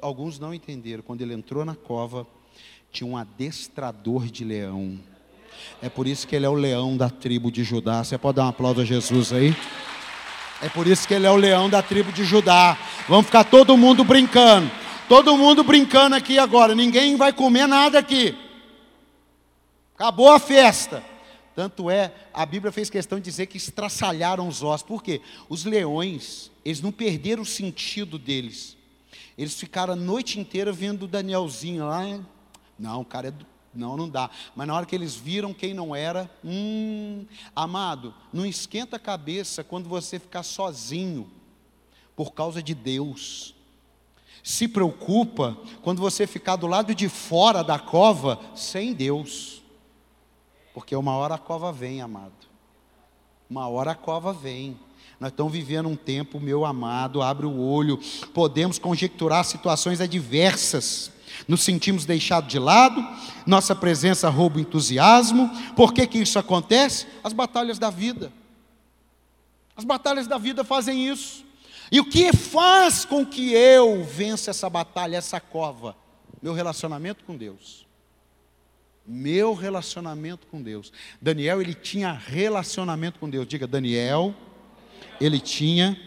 [0.01, 1.03] Alguns não entenderam.
[1.03, 2.25] Quando ele entrou na cova,
[2.95, 4.97] tinha um adestrador de leão.
[5.81, 8.01] É por isso que ele é o leão da tribo de Judá.
[8.01, 9.53] Você pode dar um aplauso a Jesus aí?
[10.61, 12.77] É por isso que ele é o leão da tribo de Judá.
[13.09, 14.71] Vamos ficar todo mundo brincando.
[15.09, 16.73] Todo mundo brincando aqui agora.
[16.73, 18.33] Ninguém vai comer nada aqui.
[19.93, 21.03] Acabou a festa.
[21.53, 24.87] Tanto é, a Bíblia fez questão de dizer que estraçalharam os ossos.
[24.87, 25.21] Por quê?
[25.49, 28.77] Os leões, eles não perderam o sentido deles.
[29.37, 32.19] Eles ficaram a noite inteira vendo o Danielzinho lá,
[32.77, 33.31] não, o cara é.
[33.31, 33.45] Do...
[33.73, 34.29] Não, não dá.
[34.55, 39.65] Mas na hora que eles viram quem não era, hum, amado, não esquenta a cabeça
[39.65, 41.29] quando você ficar sozinho,
[42.15, 43.53] por causa de Deus.
[44.41, 49.61] Se preocupa quando você ficar do lado de fora da cova sem Deus.
[50.73, 52.31] Porque uma hora a cova vem, amado.
[53.49, 54.79] Uma hora a cova vem.
[55.19, 57.99] Nós estamos vivendo um tempo, meu amado, abre o olho.
[58.33, 61.11] Podemos conjecturar situações adversas
[61.47, 63.05] nos sentimos deixados de lado,
[63.45, 65.49] nossa presença rouba o entusiasmo.
[65.75, 67.07] Por que, que isso acontece?
[67.23, 68.31] As batalhas da vida.
[69.75, 71.43] As batalhas da vida fazem isso.
[71.91, 75.95] E o que faz com que eu vença essa batalha, essa cova?
[76.41, 77.85] Meu relacionamento com Deus.
[79.05, 80.91] Meu relacionamento com Deus.
[81.21, 83.47] Daniel, ele tinha relacionamento com Deus.
[83.47, 84.33] Diga, Daniel,
[85.21, 85.99] ele tinha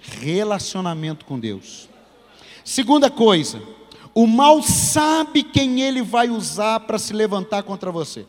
[0.00, 1.88] relacionamento com Deus.
[2.64, 3.60] Segunda coisa,
[4.14, 8.26] o mal sabe quem ele vai usar para se levantar contra você.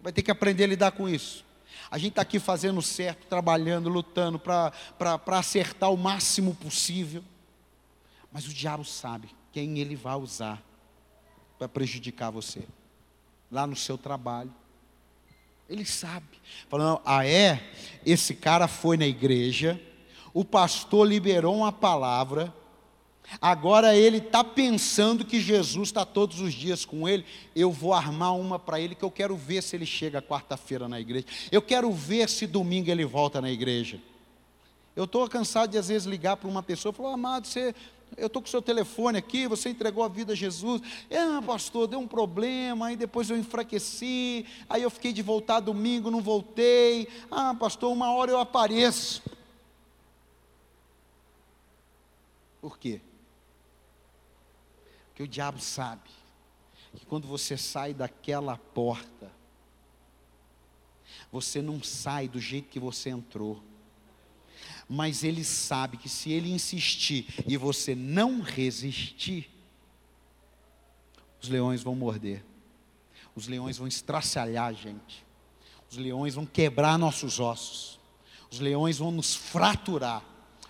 [0.00, 1.44] Vai ter que aprender a lidar com isso.
[1.90, 4.72] A gente está aqui fazendo certo, trabalhando, lutando para
[5.38, 7.24] acertar o máximo possível.
[8.30, 10.62] Mas o diabo sabe quem ele vai usar
[11.58, 12.62] para prejudicar você.
[13.50, 14.52] Lá no seu trabalho.
[15.68, 16.26] Ele sabe.
[16.68, 17.72] Falando, ah é?
[18.04, 19.80] Esse cara foi na igreja,
[20.32, 22.52] o pastor liberou uma palavra
[23.40, 27.24] Agora ele está pensando que Jesus está todos os dias com ele.
[27.54, 31.00] Eu vou armar uma para ele que eu quero ver se ele chega quarta-feira na
[31.00, 31.26] igreja.
[31.50, 34.00] Eu quero ver se domingo ele volta na igreja.
[34.94, 37.74] Eu estou cansado de às vezes ligar para uma pessoa e falar, amado, você,
[38.16, 40.80] eu estou com o seu telefone aqui, você entregou a vida a Jesus.
[41.10, 46.10] É, pastor, deu um problema, aí depois eu enfraqueci, aí eu fiquei de voltar domingo,
[46.10, 47.08] não voltei.
[47.30, 49.22] Ah, pastor, uma hora eu apareço.
[52.60, 53.00] Por quê?
[55.14, 56.10] Que o diabo sabe
[56.94, 59.30] que quando você sai daquela porta,
[61.30, 63.62] você não sai do jeito que você entrou.
[64.88, 69.50] Mas ele sabe que se ele insistir e você não resistir,
[71.42, 72.44] os leões vão morder,
[73.34, 75.24] os leões vão estraçalhar a gente,
[75.90, 77.98] os leões vão quebrar nossos ossos,
[78.50, 80.24] os leões vão nos fraturar.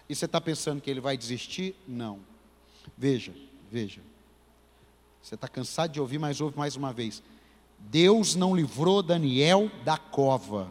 [0.09, 1.77] E você está pensando que ele vai desistir?
[1.87, 2.21] Não.
[2.97, 3.35] Veja,
[3.71, 4.03] veja.
[5.25, 7.23] Você está cansado de ouvir, mas ouve mais uma vez.
[7.79, 10.71] Deus não livrou Daniel da cova.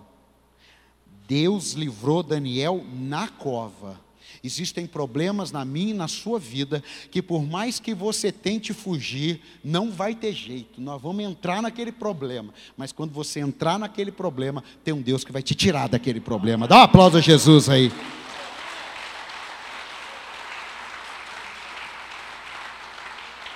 [1.28, 4.00] Deus livrou Daniel na cova.
[4.44, 9.42] Existem problemas na minha e na sua vida que, por mais que você tente fugir,
[9.64, 10.80] não vai ter jeito.
[10.80, 12.54] Nós vamos entrar naquele problema.
[12.78, 16.68] Mas quando você entrar naquele problema, tem um Deus que vai te tirar daquele problema.
[16.68, 17.92] Dá um aplauso a Jesus aí.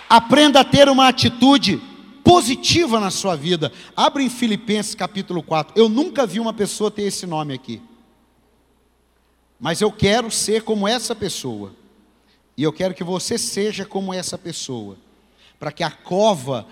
[0.09, 1.81] Aprenda a ter uma atitude
[2.23, 3.71] positiva na sua vida.
[3.95, 5.73] Abre em Filipenses capítulo 4.
[5.77, 7.81] Eu nunca vi uma pessoa ter esse nome aqui.
[9.59, 11.75] Mas eu quero ser como essa pessoa.
[12.55, 14.97] E eu quero que você seja como essa pessoa.
[15.59, 16.65] Para que a cova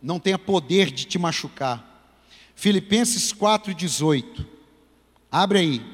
[0.00, 2.10] não tenha poder de te machucar.
[2.54, 4.46] Filipenses 4,18.
[5.30, 5.86] Abre aí.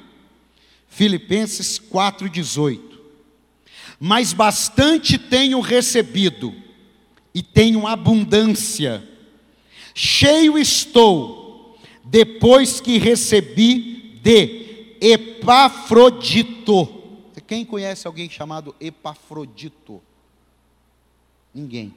[0.87, 2.81] Filipenses 4,18.
[3.99, 6.68] Mas bastante tenho recebido
[7.35, 9.07] e tenho abundância.
[9.95, 16.97] Cheio estou, depois que recebi de Epafrodito.
[17.47, 20.03] Quem conhece alguém chamado Epafrodito?
[21.55, 21.95] Ninguém.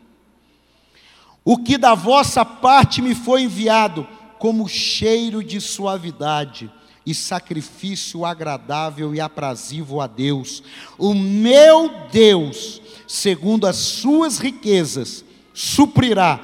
[1.44, 4.08] O que da vossa parte me foi enviado,
[4.40, 6.72] como cheiro de suavidade
[7.06, 10.64] e sacrifício agradável e aprazível a Deus.
[10.98, 12.82] O meu Deus,
[13.12, 16.40] segundo as suas riquezas, suprirá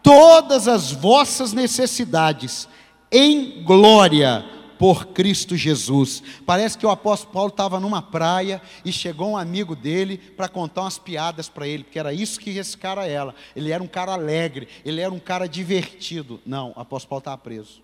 [0.00, 2.68] todas as vossas necessidades
[3.10, 4.44] em glória
[4.78, 6.22] por Cristo Jesus.
[6.46, 10.82] Parece que o apóstolo Paulo estava numa praia e chegou um amigo dele para contar
[10.82, 13.34] umas piadas para ele, porque era isso que esse cara era.
[13.56, 16.40] Ele era um cara alegre, ele era um cara divertido.
[16.46, 17.82] Não, o apóstolo Paulo estava preso.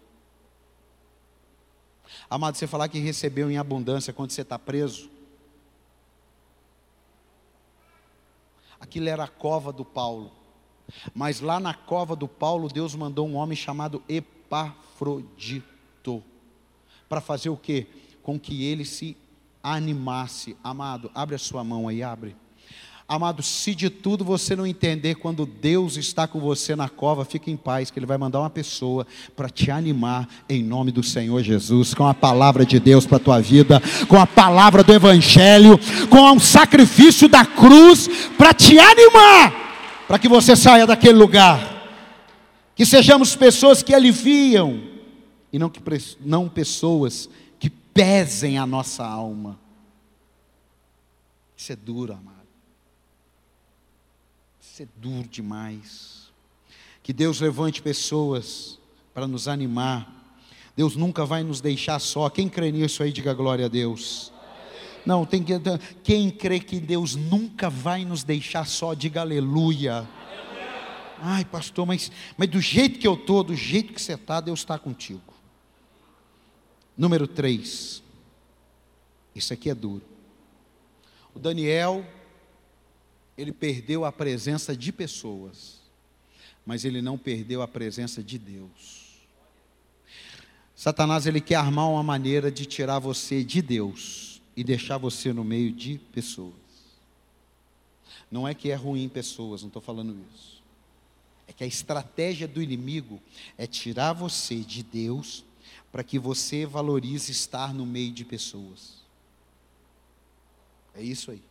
[2.28, 5.11] Amado, você falar que recebeu em abundância quando você está preso.
[8.81, 10.33] Aquilo era a cova do Paulo.
[11.14, 15.61] Mas lá na cova do Paulo, Deus mandou um homem chamado Epafrodito.
[17.09, 17.87] Para fazer o quê?
[18.22, 19.16] Com que ele se
[19.62, 20.57] animasse.
[20.64, 22.35] Amado, abre a sua mão aí, abre.
[23.11, 27.50] Amado, se de tudo você não entender quando Deus está com você na cova, fique
[27.50, 29.04] em paz, que Ele vai mandar uma pessoa
[29.34, 33.20] para te animar em nome do Senhor Jesus, com a palavra de Deus para a
[33.20, 35.76] tua vida, com a palavra do Evangelho,
[36.08, 38.08] com um sacrifício da cruz
[38.38, 41.82] para te animar, para que você saia daquele lugar.
[42.76, 44.84] Que sejamos pessoas que aliviam
[45.52, 45.82] e não, que,
[46.20, 49.58] não pessoas que pesem a nossa alma.
[51.56, 52.39] Isso é duro, amado.
[54.81, 56.33] É duro demais.
[57.03, 58.78] Que Deus levante pessoas
[59.12, 60.11] para nos animar.
[60.74, 62.31] Deus nunca vai nos deixar só.
[62.31, 64.33] Quem crê nisso aí, diga glória a Deus.
[65.05, 65.53] Não, tem que,
[66.03, 70.09] quem crê que Deus nunca vai nos deixar só, diga aleluia.
[71.18, 74.61] Ai, pastor, mas, mas do jeito que eu estou, do jeito que você está, Deus
[74.61, 75.35] está contigo.
[76.97, 78.03] Número 3.
[79.35, 80.05] Isso aqui é duro.
[81.35, 82.03] O Daniel
[83.41, 85.80] ele perdeu a presença de pessoas,
[86.64, 89.01] mas ele não perdeu a presença de Deus.
[90.76, 95.43] Satanás ele quer armar uma maneira de tirar você de Deus e deixar você no
[95.43, 96.55] meio de pessoas.
[98.30, 100.62] Não é que é ruim pessoas, não estou falando isso.
[101.49, 103.20] É que a estratégia do inimigo
[103.59, 105.45] é tirar você de Deus
[105.91, 109.01] para que você valorize estar no meio de pessoas.
[110.95, 111.49] É isso aí.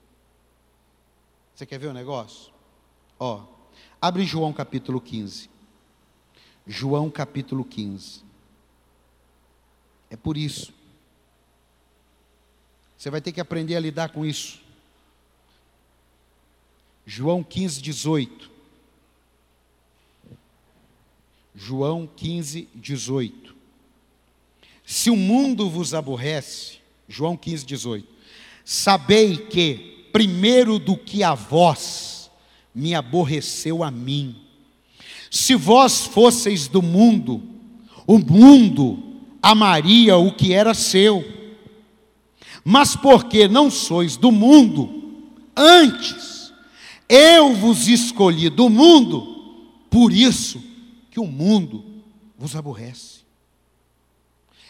[1.59, 2.53] Você quer ver o negócio?
[3.19, 3.43] Ó,
[4.01, 5.49] abre João capítulo 15.
[6.65, 8.23] João capítulo 15.
[10.09, 10.73] É por isso.
[12.97, 14.61] Você vai ter que aprender a lidar com isso.
[17.05, 18.49] João 15, 18.
[21.53, 23.53] João 15, 18.
[24.85, 28.07] Se o mundo vos aborrece, João 15, 18.
[28.63, 32.31] Sabei que primeiro do que a vós,
[32.73, 34.35] me aborreceu a mim.
[35.29, 37.41] Se vós fosseis do mundo,
[38.07, 38.99] o mundo
[39.41, 41.23] amaria o que era seu.
[42.63, 44.89] Mas porque não sois do mundo,
[45.55, 46.51] antes
[47.07, 50.61] eu vos escolhi do mundo, por isso
[51.09, 51.83] que o mundo
[52.37, 53.18] vos aborrece.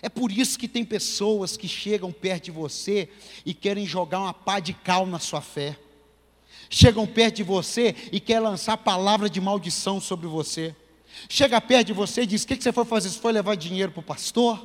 [0.02, 3.10] É por isso que tem pessoas que chegam perto de você
[3.46, 5.78] e querem jogar uma pá de cal na sua fé.
[6.70, 10.76] Chegam perto de você e querem lançar palavra de maldição sobre você.
[11.28, 13.10] Chega perto de você e diz: O que, você foi fazer?
[13.10, 14.58] Você foi levar dinheiro para o pastor?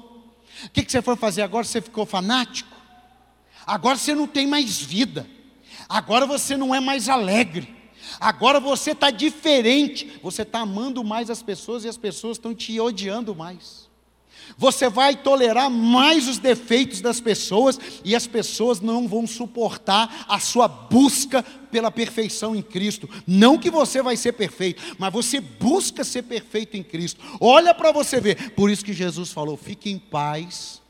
[0.67, 1.65] O que, que você foi fazer agora?
[1.65, 2.71] Você ficou fanático?
[3.67, 5.27] Agora você não tem mais vida.
[5.89, 7.75] Agora você não é mais alegre.
[8.21, 12.79] Agora você está diferente, você está amando mais as pessoas e as pessoas estão te
[12.79, 13.84] odiando mais.
[14.57, 20.39] Você vai tolerar mais os defeitos das pessoas e as pessoas não vão suportar a
[20.39, 23.09] sua busca pela perfeição em Cristo.
[23.27, 27.21] Não que você vai ser perfeito, mas você busca ser perfeito em Cristo.
[27.41, 28.51] Olha para você ver.
[28.51, 30.81] Por isso que Jesus falou: fique em paz,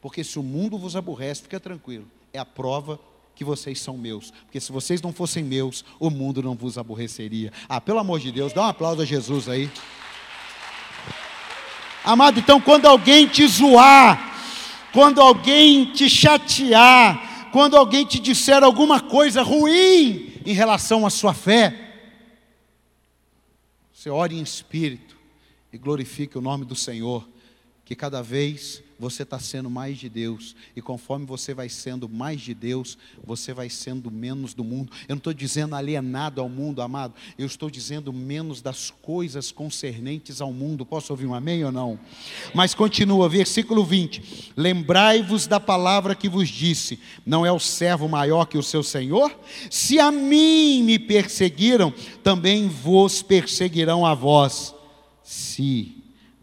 [0.00, 2.06] porque se o mundo vos aborrece, fica tranquilo.
[2.32, 2.98] É a prova
[3.34, 7.50] que vocês são meus, porque se vocês não fossem meus, o mundo não vos aborreceria.
[7.66, 9.70] Ah, pelo amor de Deus, dá um aplauso a Jesus aí.
[12.10, 14.34] Amado, então quando alguém te zoar,
[14.92, 21.32] quando alguém te chatear, quando alguém te disser alguma coisa ruim em relação à sua
[21.32, 22.00] fé,
[23.92, 25.16] você ore em espírito
[25.72, 27.28] e glorifique o nome do Senhor,
[27.84, 30.54] que cada vez você está sendo mais de Deus.
[30.76, 34.92] E conforme você vai sendo mais de Deus, você vai sendo menos do mundo.
[35.08, 37.14] Eu não estou dizendo alienado ao mundo, amado.
[37.38, 40.84] Eu estou dizendo menos das coisas concernentes ao mundo.
[40.84, 41.98] Posso ouvir um amém ou não?
[42.54, 48.44] Mas continua, versículo 20: Lembrai-vos da palavra que vos disse: Não é o servo maior
[48.44, 49.34] que o seu senhor?
[49.70, 51.90] Se a mim me perseguiram,
[52.22, 54.74] também vos perseguirão a vós.
[55.24, 55.99] Se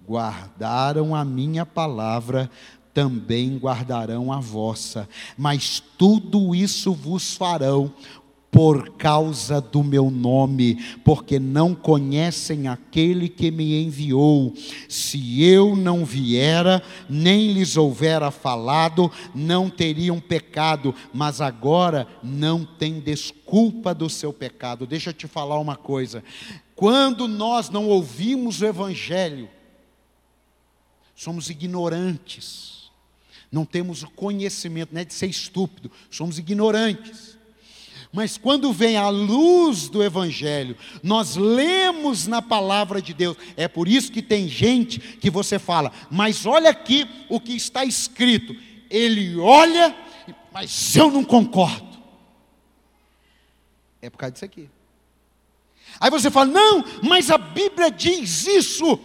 [0.07, 2.49] guardaram a minha palavra,
[2.93, 5.07] também guardarão a vossa.
[5.37, 7.93] Mas tudo isso vos farão
[8.49, 14.53] por causa do meu nome, porque não conhecem aquele que me enviou.
[14.89, 22.99] Se eu não viera, nem lhes houvera falado, não teriam pecado, mas agora não tem
[22.99, 24.87] desculpa do seu pecado.
[24.87, 26.23] Deixa eu te falar uma coisa.
[26.75, 29.49] Quando nós não ouvimos o evangelho,
[31.17, 32.91] somos ignorantes,
[33.51, 37.35] não temos o conhecimento, não é de ser estúpido, somos ignorantes.
[38.13, 43.35] Mas quando vem a luz do Evangelho, nós lemos na palavra de Deus.
[43.57, 47.83] É por isso que tem gente que você fala, mas olha aqui o que está
[47.83, 48.55] escrito.
[48.89, 49.95] Ele olha,
[50.53, 51.97] mas eu não concordo.
[54.01, 54.69] É por causa disso aqui.
[55.99, 58.99] Aí você fala, não, mas a Bíblia diz isso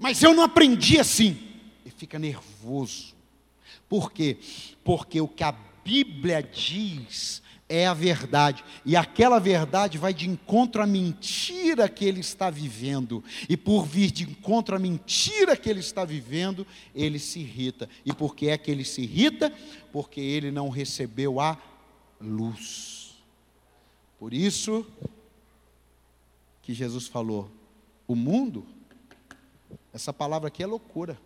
[0.00, 1.38] mas eu não aprendi assim.
[1.84, 3.14] E fica nervoso.
[3.86, 4.38] Por quê?
[4.82, 5.52] Porque o que a
[5.84, 12.18] Bíblia diz é a verdade, e aquela verdade vai de encontro à mentira que ele
[12.18, 17.38] está vivendo, e por vir de encontro à mentira que ele está vivendo, ele se
[17.38, 17.88] irrita.
[18.04, 19.52] E por que é que ele se irrita?
[19.92, 21.56] Porque ele não recebeu a
[22.20, 23.14] luz.
[24.18, 24.84] Por isso
[26.62, 27.48] que Jesus falou:
[28.08, 28.66] o mundo
[29.92, 31.18] essa palavra aqui é loucura.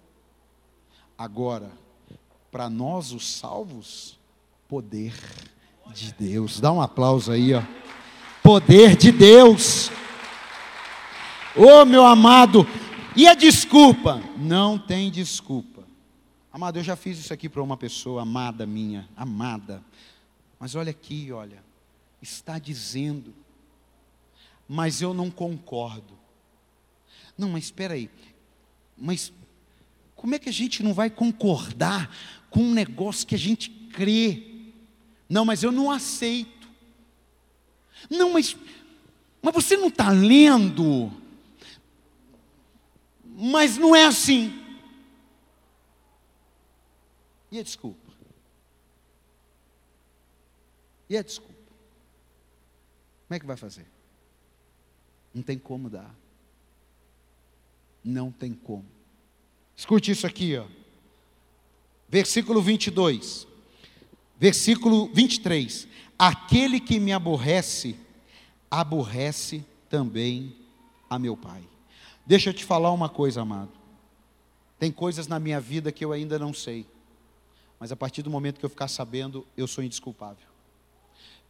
[1.16, 1.70] Agora,
[2.50, 4.18] para nós os salvos,
[4.68, 5.14] poder
[5.92, 6.60] de Deus.
[6.60, 7.62] Dá um aplauso aí, ó.
[8.42, 9.90] Poder de Deus.
[11.56, 12.66] Oh, meu amado,
[13.16, 14.20] e a desculpa?
[14.36, 15.84] Não tem desculpa.
[16.52, 19.82] Amado, eu já fiz isso aqui para uma pessoa amada minha, amada.
[20.58, 21.62] Mas olha aqui, olha,
[22.20, 23.32] está dizendo,
[24.68, 26.14] mas eu não concordo.
[27.36, 28.10] Não, mas espera aí,
[28.96, 29.32] mas
[30.14, 32.10] como é que a gente não vai concordar
[32.48, 34.42] com um negócio que a gente crê?
[35.28, 36.68] Não, mas eu não aceito.
[38.08, 38.56] Não, mas,
[39.42, 41.12] mas você não está lendo.
[43.24, 44.64] Mas não é assim.
[47.50, 48.12] E a desculpa?
[51.08, 51.54] E a desculpa?
[53.28, 53.86] Como é que vai fazer?
[55.34, 56.14] Não tem como dar.
[58.04, 58.84] Não tem como.
[59.74, 60.66] Escute isso aqui, ó.
[62.08, 63.46] Versículo 22.
[64.38, 65.88] Versículo 23.
[66.18, 67.96] Aquele que me aborrece,
[68.70, 70.54] aborrece também
[71.08, 71.62] a meu Pai.
[72.26, 73.72] Deixa eu te falar uma coisa, amado.
[74.78, 76.86] Tem coisas na minha vida que eu ainda não sei.
[77.78, 80.46] Mas a partir do momento que eu ficar sabendo, eu sou indesculpável.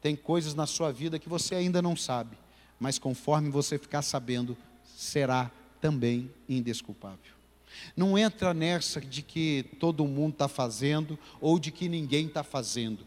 [0.01, 2.37] Tem coisas na sua vida que você ainda não sabe,
[2.79, 5.51] mas conforme você ficar sabendo, será
[5.85, 7.35] também indesculpável.
[7.95, 13.07] Não entra nessa de que todo mundo está fazendo ou de que ninguém está fazendo.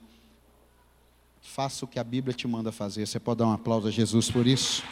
[1.42, 3.08] Faça o que a Bíblia te manda fazer.
[3.08, 4.84] Você pode dar um aplauso a Jesus por isso?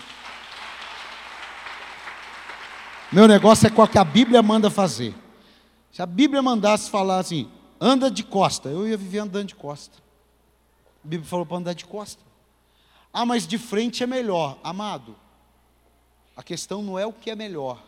[3.12, 5.14] Meu negócio é o que a Bíblia manda fazer.
[5.92, 7.48] Se a Bíblia mandasse falar assim,
[7.80, 10.00] anda de costa, eu ia viver andando de costa.
[11.04, 12.24] A Bíblia falou para andar de costa.
[13.14, 14.58] Ah, mas de frente é melhor.
[14.64, 15.16] Amado,
[16.36, 17.84] a questão não é o que é melhor.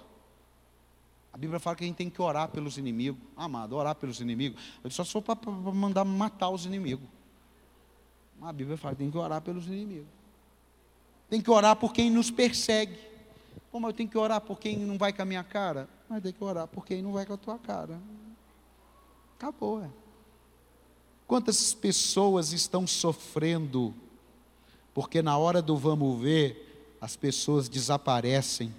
[1.32, 3.22] A Bíblia fala que a gente tem que orar pelos inimigos.
[3.36, 4.62] Amado, orar pelos inimigos.
[4.84, 7.08] Eu só sou para mandar matar os inimigos.
[8.42, 10.08] A Bíblia fala: tem que orar pelos inimigos.
[11.30, 12.98] Tem que orar por quem nos persegue.
[13.72, 15.90] Como eu tenho que orar por quem não vai com a minha cara?
[16.10, 18.00] Mas tem que orar por quem não vai com a tua cara.
[19.38, 19.90] Acabou, é.
[21.28, 23.94] Quantas pessoas estão sofrendo
[24.98, 26.67] porque na hora do vamos ver,
[27.00, 28.74] as pessoas desaparecem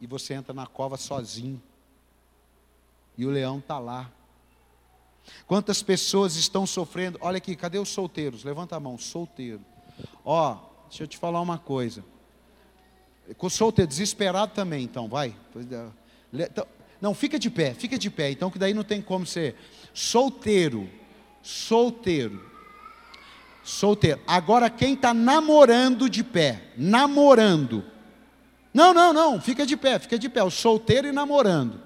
[0.00, 1.62] e você entra na cova sozinho
[3.16, 4.10] e o leão está lá.
[5.46, 7.18] Quantas pessoas estão sofrendo?
[7.20, 8.42] Olha aqui, cadê os solteiros?
[8.42, 9.64] Levanta a mão, solteiro.
[10.24, 10.58] Ó,
[10.88, 12.04] deixa eu te falar uma coisa.
[13.38, 15.34] Com solteiro, desesperado também, então, vai.
[15.54, 15.92] É.
[16.32, 16.66] Então,
[17.00, 19.56] não, fica de pé, fica de pé, então que daí não tem como ser.
[19.94, 20.88] Solteiro,
[21.42, 22.51] solteiro,
[23.62, 24.20] solteiro.
[24.26, 27.84] Agora quem está namorando de pé, namorando.
[28.72, 30.42] Não, não, não, fica de pé, fica de pé.
[30.42, 31.80] O solteiro e namorando.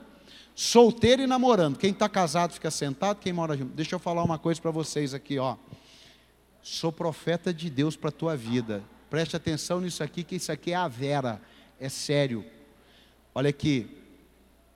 [0.54, 1.76] Solteiro e namorando.
[1.76, 3.74] Quem está casado fica sentado, quem mora junto.
[3.74, 5.56] Deixa eu falar uma coisa para vocês aqui, ó.
[6.62, 8.82] Sou profeta de Deus para a tua vida.
[9.10, 11.40] Preste atenção nisso aqui, que isso aqui é a vera.
[11.78, 12.44] É sério.
[13.34, 13.88] Olha aqui.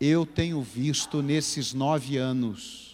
[0.00, 2.89] Eu tenho visto nesses nove anos.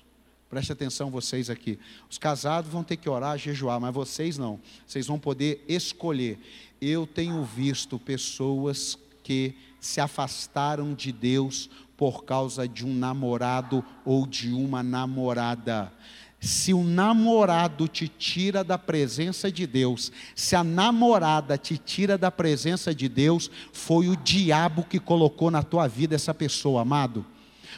[0.49, 1.78] Preste atenção vocês aqui.
[2.09, 4.61] Os casados vão ter que orar, jejuar, mas vocês não.
[4.86, 6.38] Vocês vão poder escolher.
[6.80, 14.26] Eu tenho visto pessoas que se afastaram de Deus por causa de um namorado ou
[14.26, 15.92] de uma namorada.
[16.38, 22.30] Se o namorado te tira da presença de Deus, se a namorada te tira da
[22.30, 27.24] presença de Deus, foi o diabo que colocou na tua vida essa pessoa, amado.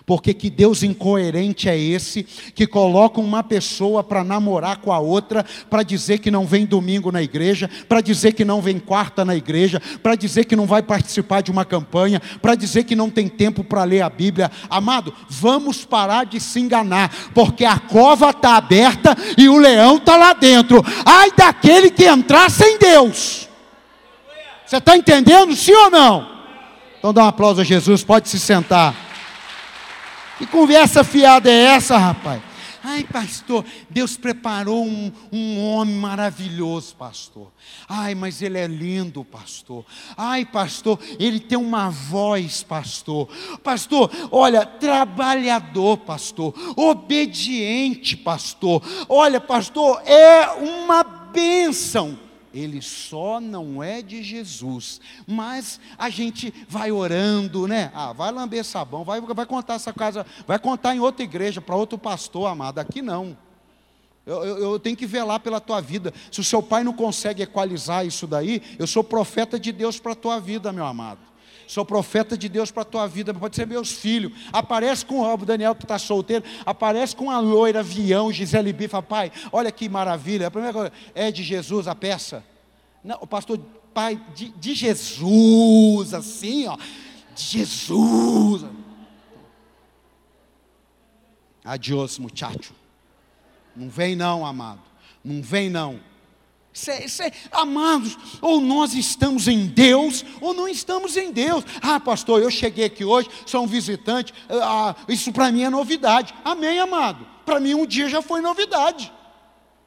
[0.09, 2.23] Porque que Deus incoerente é esse
[2.55, 7.13] que coloca uma pessoa para namorar com a outra, para dizer que não vem domingo
[7.13, 10.81] na igreja, para dizer que não vem quarta na igreja, para dizer que não vai
[10.81, 14.51] participar de uma campanha, para dizer que não tem tempo para ler a Bíblia.
[14.71, 20.17] Amado, vamos parar de se enganar, porque a cova está aberta e o leão está
[20.17, 20.83] lá dentro.
[21.05, 23.47] Ai daquele que entrar sem Deus.
[24.65, 26.27] Você está entendendo, sim ou não?
[26.99, 29.08] Então dá um aplauso a Jesus, pode se sentar.
[30.39, 32.41] Que conversa fiada é essa, rapaz?
[32.83, 37.53] Ai, pastor, Deus preparou um, um, homem maravilhoso, pastor.
[37.89, 39.85] Ai, mas ele é lindo, pastor.
[40.17, 43.29] Ai, pastor, ele tem uma voz, pastor.
[43.65, 46.55] Pastor, olha, trabalhador, pastor.
[46.77, 48.81] Obediente, pastor.
[49.09, 55.01] Olha, pastor, é uma bênção ele só não é de Jesus.
[55.27, 57.91] Mas a gente vai orando, né?
[57.95, 61.77] Ah, vai lamber sabão, vai, vai contar essa casa, vai contar em outra igreja, para
[61.77, 62.79] outro pastor, amado.
[62.79, 63.37] Aqui não.
[64.25, 66.13] Eu, eu, eu, tenho que velar pela tua vida.
[66.31, 70.13] Se o seu pai não consegue equalizar isso daí, eu sou profeta de Deus para
[70.13, 71.28] a tua vida, meu amado.
[71.69, 74.33] Sou profeta de Deus para a tua vida, pode ser meus filhos.
[74.51, 79.31] Aparece com o Daniel que está solteiro, aparece com a loira avião, Gisele Bifa, pai,
[79.53, 80.47] olha que maravilha.
[80.47, 82.43] A primeira coisa, é de Jesus a peça.
[83.05, 83.61] Não, o pastor,
[83.93, 86.79] pai, de, de Jesus, assim, ó,
[87.37, 88.65] de Jesus.
[91.63, 92.73] Adiós, muchacho.
[93.77, 94.81] Não vem não, amado.
[95.23, 96.01] Não vem não.
[96.79, 101.65] Cê, cê, amados, ou nós estamos em Deus, ou não estamos em Deus.
[101.83, 106.33] Ah, pastor, eu cheguei aqui hoje, sou um visitante, ah, isso para mim é novidade.
[106.45, 107.27] Amém, amado?
[107.45, 109.13] Para mim um dia já foi novidade.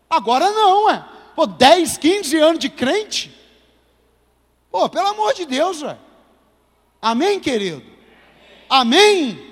[0.09, 1.05] Agora não, é.
[1.33, 3.33] Pô, 10, 15 anos de crente.
[4.69, 5.97] Pô, pelo amor de Deus, velho.
[7.01, 7.83] Amém, querido?
[8.69, 9.50] Amém?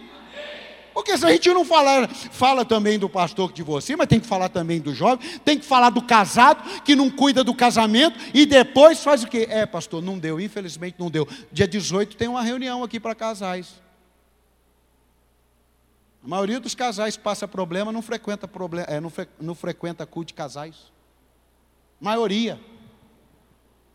[0.99, 4.27] Porque se a gente não falar, fala também do pastor de você, mas tem que
[4.27, 8.45] falar também do jovem, tem que falar do casado que não cuida do casamento e
[8.45, 9.47] depois faz o quê?
[9.49, 11.25] É, pastor, não deu, infelizmente não deu.
[11.53, 13.81] Dia 18 tem uma reunião aqui para casais.
[16.21, 20.27] A maioria dos casais passa problema, não frequenta problema, é, não, fre, não frequenta culto
[20.27, 20.91] de casais.
[21.97, 22.59] Maioria.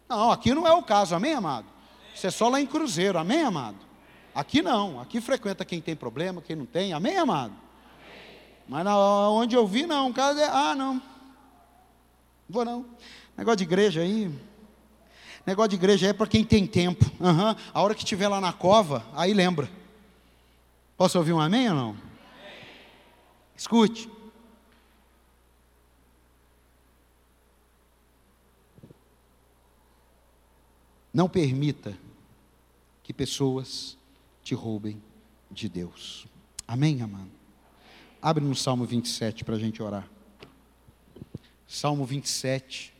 [0.08, 1.66] Não, aqui não é o caso, amém, amado?
[2.14, 3.76] Isso é só lá em Cruzeiro, amém, amado?
[4.34, 7.54] Aqui não, aqui frequenta quem tem problema, quem não tem, amém, amado?
[8.66, 8.84] Amém.
[8.84, 11.00] Mas onde eu vi, não, caso é, ah, não,
[12.48, 12.84] vou não.
[13.36, 14.28] Negócio de igreja aí,
[15.46, 17.04] negócio de igreja é para quem tem tempo.
[17.20, 17.54] Uhum.
[17.72, 19.70] A hora que estiver lá na cova, aí lembra.
[20.96, 21.90] Posso ouvir um amém ou não?
[21.90, 22.00] Amém.
[23.56, 24.10] Escute.
[31.12, 31.96] Não permita
[33.04, 33.96] que pessoas
[34.44, 35.02] te roubem
[35.50, 36.26] de Deus.
[36.68, 37.30] Amém, amado?
[38.20, 40.08] Abre no Salmo 27 para a gente orar.
[41.66, 42.94] Salmo 27,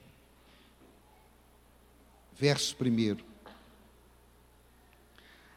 [2.37, 3.17] verso 1.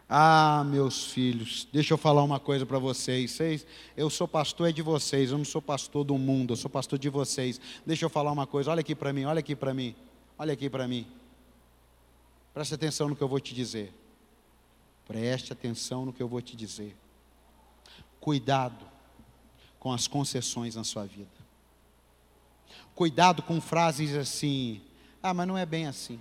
[0.09, 3.31] Ah, meus filhos, deixa eu falar uma coisa para vocês.
[3.31, 3.65] vocês.
[3.95, 6.99] Eu sou pastor é de vocês, eu não sou pastor do mundo, eu sou pastor
[6.99, 7.59] de vocês.
[7.85, 9.95] Deixa eu falar uma coisa, olha aqui para mim, olha aqui para mim,
[10.37, 11.05] olha aqui para mim.
[12.53, 13.93] Preste atenção no que eu vou te dizer.
[15.07, 16.95] Preste atenção no que eu vou te dizer.
[18.19, 18.85] Cuidado
[19.79, 21.29] com as concessões na sua vida.
[22.93, 24.81] Cuidado com frases assim,
[25.23, 26.19] ah, mas não é bem assim.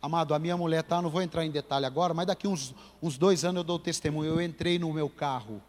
[0.00, 3.18] Amado, a minha mulher tá, não vou entrar em detalhe agora, mas daqui uns, uns
[3.18, 4.30] dois anos eu dou testemunho.
[4.30, 5.62] Eu entrei no meu carro,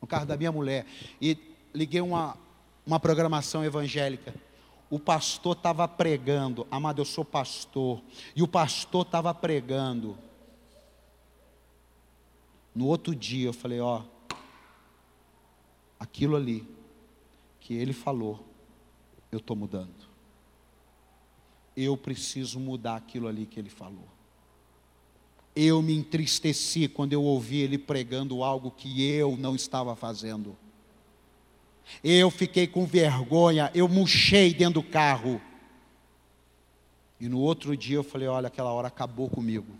[0.00, 0.86] no carro da minha mulher,
[1.20, 1.38] e
[1.72, 2.36] liguei uma,
[2.84, 4.34] uma programação evangélica.
[4.90, 8.02] O pastor estava pregando, amado, eu sou pastor,
[8.34, 10.18] e o pastor estava pregando.
[12.78, 14.02] No outro dia eu falei, ó,
[15.98, 16.66] aquilo ali
[17.60, 18.46] que ele falou,
[19.30, 20.08] eu estou mudando
[21.84, 24.08] eu preciso mudar aquilo ali que ele falou.
[25.54, 30.56] Eu me entristeci quando eu ouvi ele pregando algo que eu não estava fazendo.
[32.02, 35.40] Eu fiquei com vergonha, eu murchei dentro do carro.
[37.20, 39.72] E no outro dia eu falei: olha, aquela hora acabou comigo.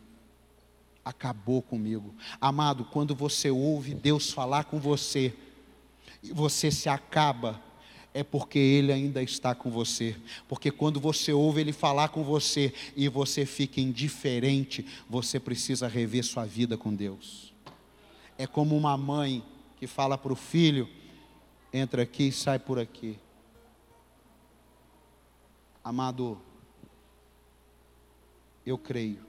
[1.08, 2.14] Acabou comigo.
[2.38, 5.34] Amado, quando você ouve Deus falar com você,
[6.22, 7.62] e você se acaba
[8.12, 10.14] é porque Ele ainda está com você.
[10.46, 16.22] Porque quando você ouve Ele falar com você e você fica indiferente, você precisa rever
[16.22, 17.54] sua vida com Deus.
[18.36, 19.42] É como uma mãe
[19.78, 20.86] que fala para o filho:
[21.72, 23.18] entra aqui e sai por aqui.
[25.82, 26.38] Amado,
[28.66, 29.27] eu creio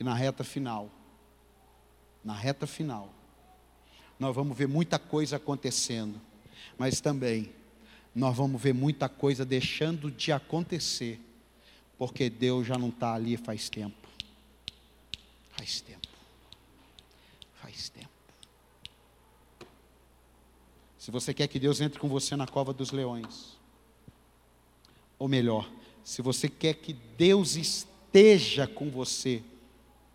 [0.00, 0.90] que na reta final,
[2.24, 3.12] na reta final,
[4.18, 6.18] nós vamos ver muita coisa acontecendo
[6.78, 7.52] mas também
[8.14, 11.20] nós vamos ver muita coisa deixando de acontecer,
[11.98, 14.08] porque Deus já não está ali faz tempo.
[15.50, 16.08] Faz tempo.
[17.56, 18.08] Faz tempo.
[20.96, 23.58] Se você quer que Deus entre com você na cova dos leões,
[25.18, 25.70] ou melhor,
[26.02, 29.44] se você quer que Deus esteja com você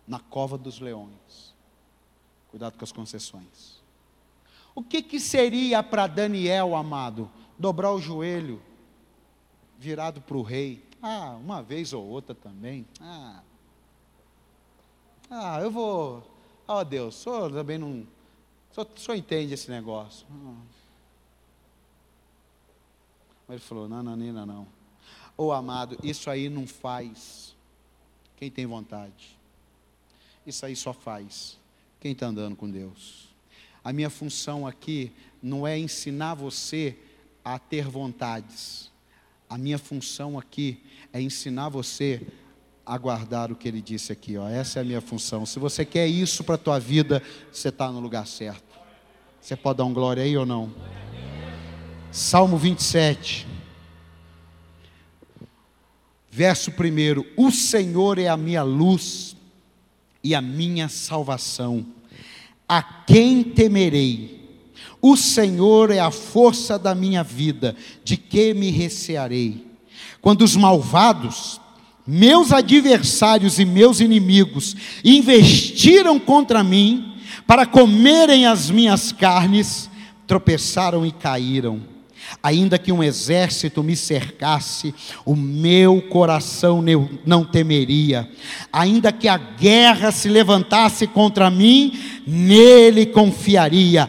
[0.06, 1.54] na cova dos leões,
[2.48, 3.82] cuidado com as concessões.
[4.74, 7.30] O que, que seria para Daniel, amado?
[7.58, 8.60] Dobrar o joelho,
[9.78, 10.84] virado para o rei.
[11.02, 12.86] Ah, uma vez ou outra também.
[13.00, 13.42] Ah,
[15.30, 16.30] ah eu vou.
[16.68, 18.06] Oh Deus, senhor também não.
[18.76, 20.26] O senhor, entende esse negócio.
[20.30, 20.76] Ah.
[23.48, 24.68] Mas ele falou: não, não, não, não.
[25.38, 27.54] Ô oh, amado, isso aí não faz
[28.36, 29.35] quem tem vontade.
[30.46, 31.58] Isso aí só faz
[31.98, 33.28] quem está andando com Deus.
[33.82, 36.96] A minha função aqui não é ensinar você
[37.44, 38.90] a ter vontades.
[39.48, 40.80] A minha função aqui
[41.12, 42.24] é ensinar você
[42.84, 44.36] a guardar o que ele disse aqui.
[44.36, 44.48] Ó.
[44.48, 45.44] Essa é a minha função.
[45.44, 47.20] Se você quer isso para a tua vida,
[47.50, 48.78] você está no lugar certo.
[49.40, 50.72] Você pode dar um glória aí ou não?
[52.12, 53.46] Salmo 27.
[56.30, 56.74] Verso 1:
[57.36, 59.35] O Senhor é a minha luz
[60.26, 61.86] e a minha salvação
[62.68, 64.58] a quem temerei?
[65.00, 69.64] O Senhor é a força da minha vida, de que me recearei?
[70.20, 71.60] Quando os malvados,
[72.04, 74.74] meus adversários e meus inimigos,
[75.04, 77.14] investiram contra mim
[77.46, 79.88] para comerem as minhas carnes,
[80.26, 81.95] tropeçaram e caíram
[82.42, 86.82] Ainda que um exército me cercasse, o meu coração
[87.24, 88.28] não temeria.
[88.72, 94.08] Ainda que a guerra se levantasse contra mim, nele confiaria.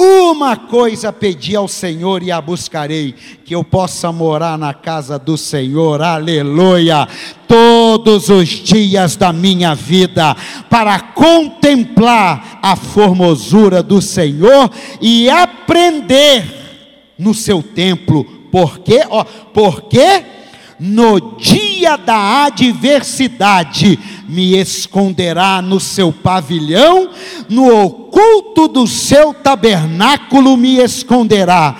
[0.00, 3.12] Uma coisa pedi ao Senhor e a buscarei:
[3.44, 7.08] que eu possa morar na casa do Senhor, aleluia,
[7.48, 10.36] todos os dias da minha vida,
[10.70, 16.67] para contemplar a formosura do Senhor e aprender
[17.18, 18.24] no seu templo.
[18.50, 19.04] Por quê?
[19.08, 20.24] Ó, porque
[20.78, 23.98] no dia da adversidade
[24.28, 27.10] me esconderá no seu pavilhão,
[27.48, 31.76] no oculto do seu tabernáculo me esconderá.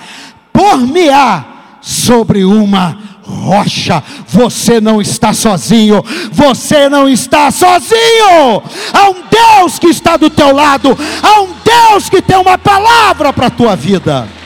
[0.51, 1.45] Por-me-á
[1.81, 4.03] sobre uma rocha.
[4.27, 6.03] Você não está sozinho.
[6.31, 8.61] Você não está sozinho.
[8.91, 10.97] Há um Deus que está do teu lado.
[11.21, 14.38] Há um Deus que tem uma palavra para a tua vida.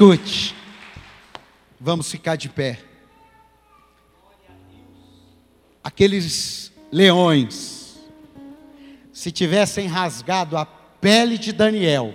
[0.00, 0.56] Escute,
[1.78, 2.82] vamos ficar de pé.
[5.84, 7.98] Aqueles leões,
[9.12, 12.14] se tivessem rasgado a pele de Daniel,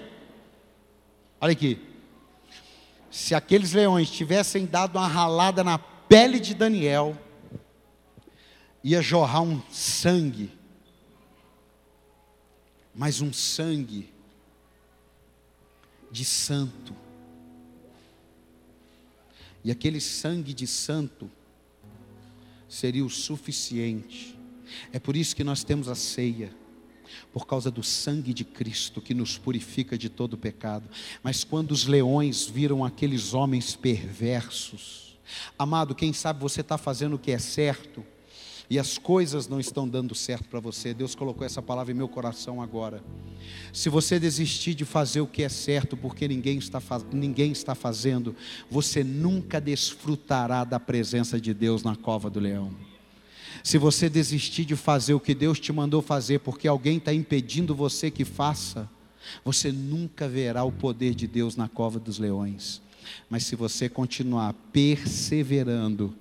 [1.40, 1.80] olha aqui,
[3.12, 7.16] se aqueles leões tivessem dado uma ralada na pele de Daniel,
[8.84, 10.52] ia jorrar um sangue,
[12.96, 14.12] mas um sangue
[16.10, 17.05] de santo.
[19.66, 21.28] E aquele sangue de santo
[22.70, 24.38] seria o suficiente.
[24.94, 26.54] É por isso que nós temos a ceia
[27.34, 30.88] por causa do sangue de Cristo que nos purifica de todo pecado.
[31.24, 35.18] Mas quando os leões viram aqueles homens perversos,
[35.58, 38.06] amado, quem sabe você está fazendo o que é certo,
[38.70, 40.94] e as coisas não estão dando certo para você.
[40.94, 43.04] Deus colocou essa palavra em meu coração agora.
[43.72, 48.36] Se você desistir de fazer o que é certo, porque ninguém está, ninguém está fazendo,
[48.70, 52.72] você nunca desfrutará da presença de Deus na cova do leão.
[53.64, 57.74] Se você desistir de fazer o que Deus te mandou fazer, porque alguém está impedindo
[57.74, 58.90] você que faça,
[59.44, 62.82] você nunca verá o poder de Deus na cova dos leões.
[63.30, 66.16] Mas se você continuar perseverando,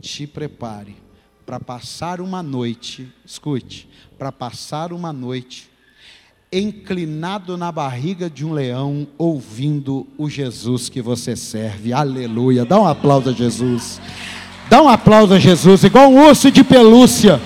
[0.00, 1.03] te prepare
[1.44, 3.88] para passar uma noite, escute,
[4.18, 5.68] para passar uma noite
[6.52, 11.92] inclinado na barriga de um leão, ouvindo o Jesus que você serve.
[11.92, 12.64] Aleluia.
[12.64, 14.00] Dá um aplauso a Jesus.
[14.70, 17.40] Dá um aplauso a Jesus, igual um urso de pelúcia.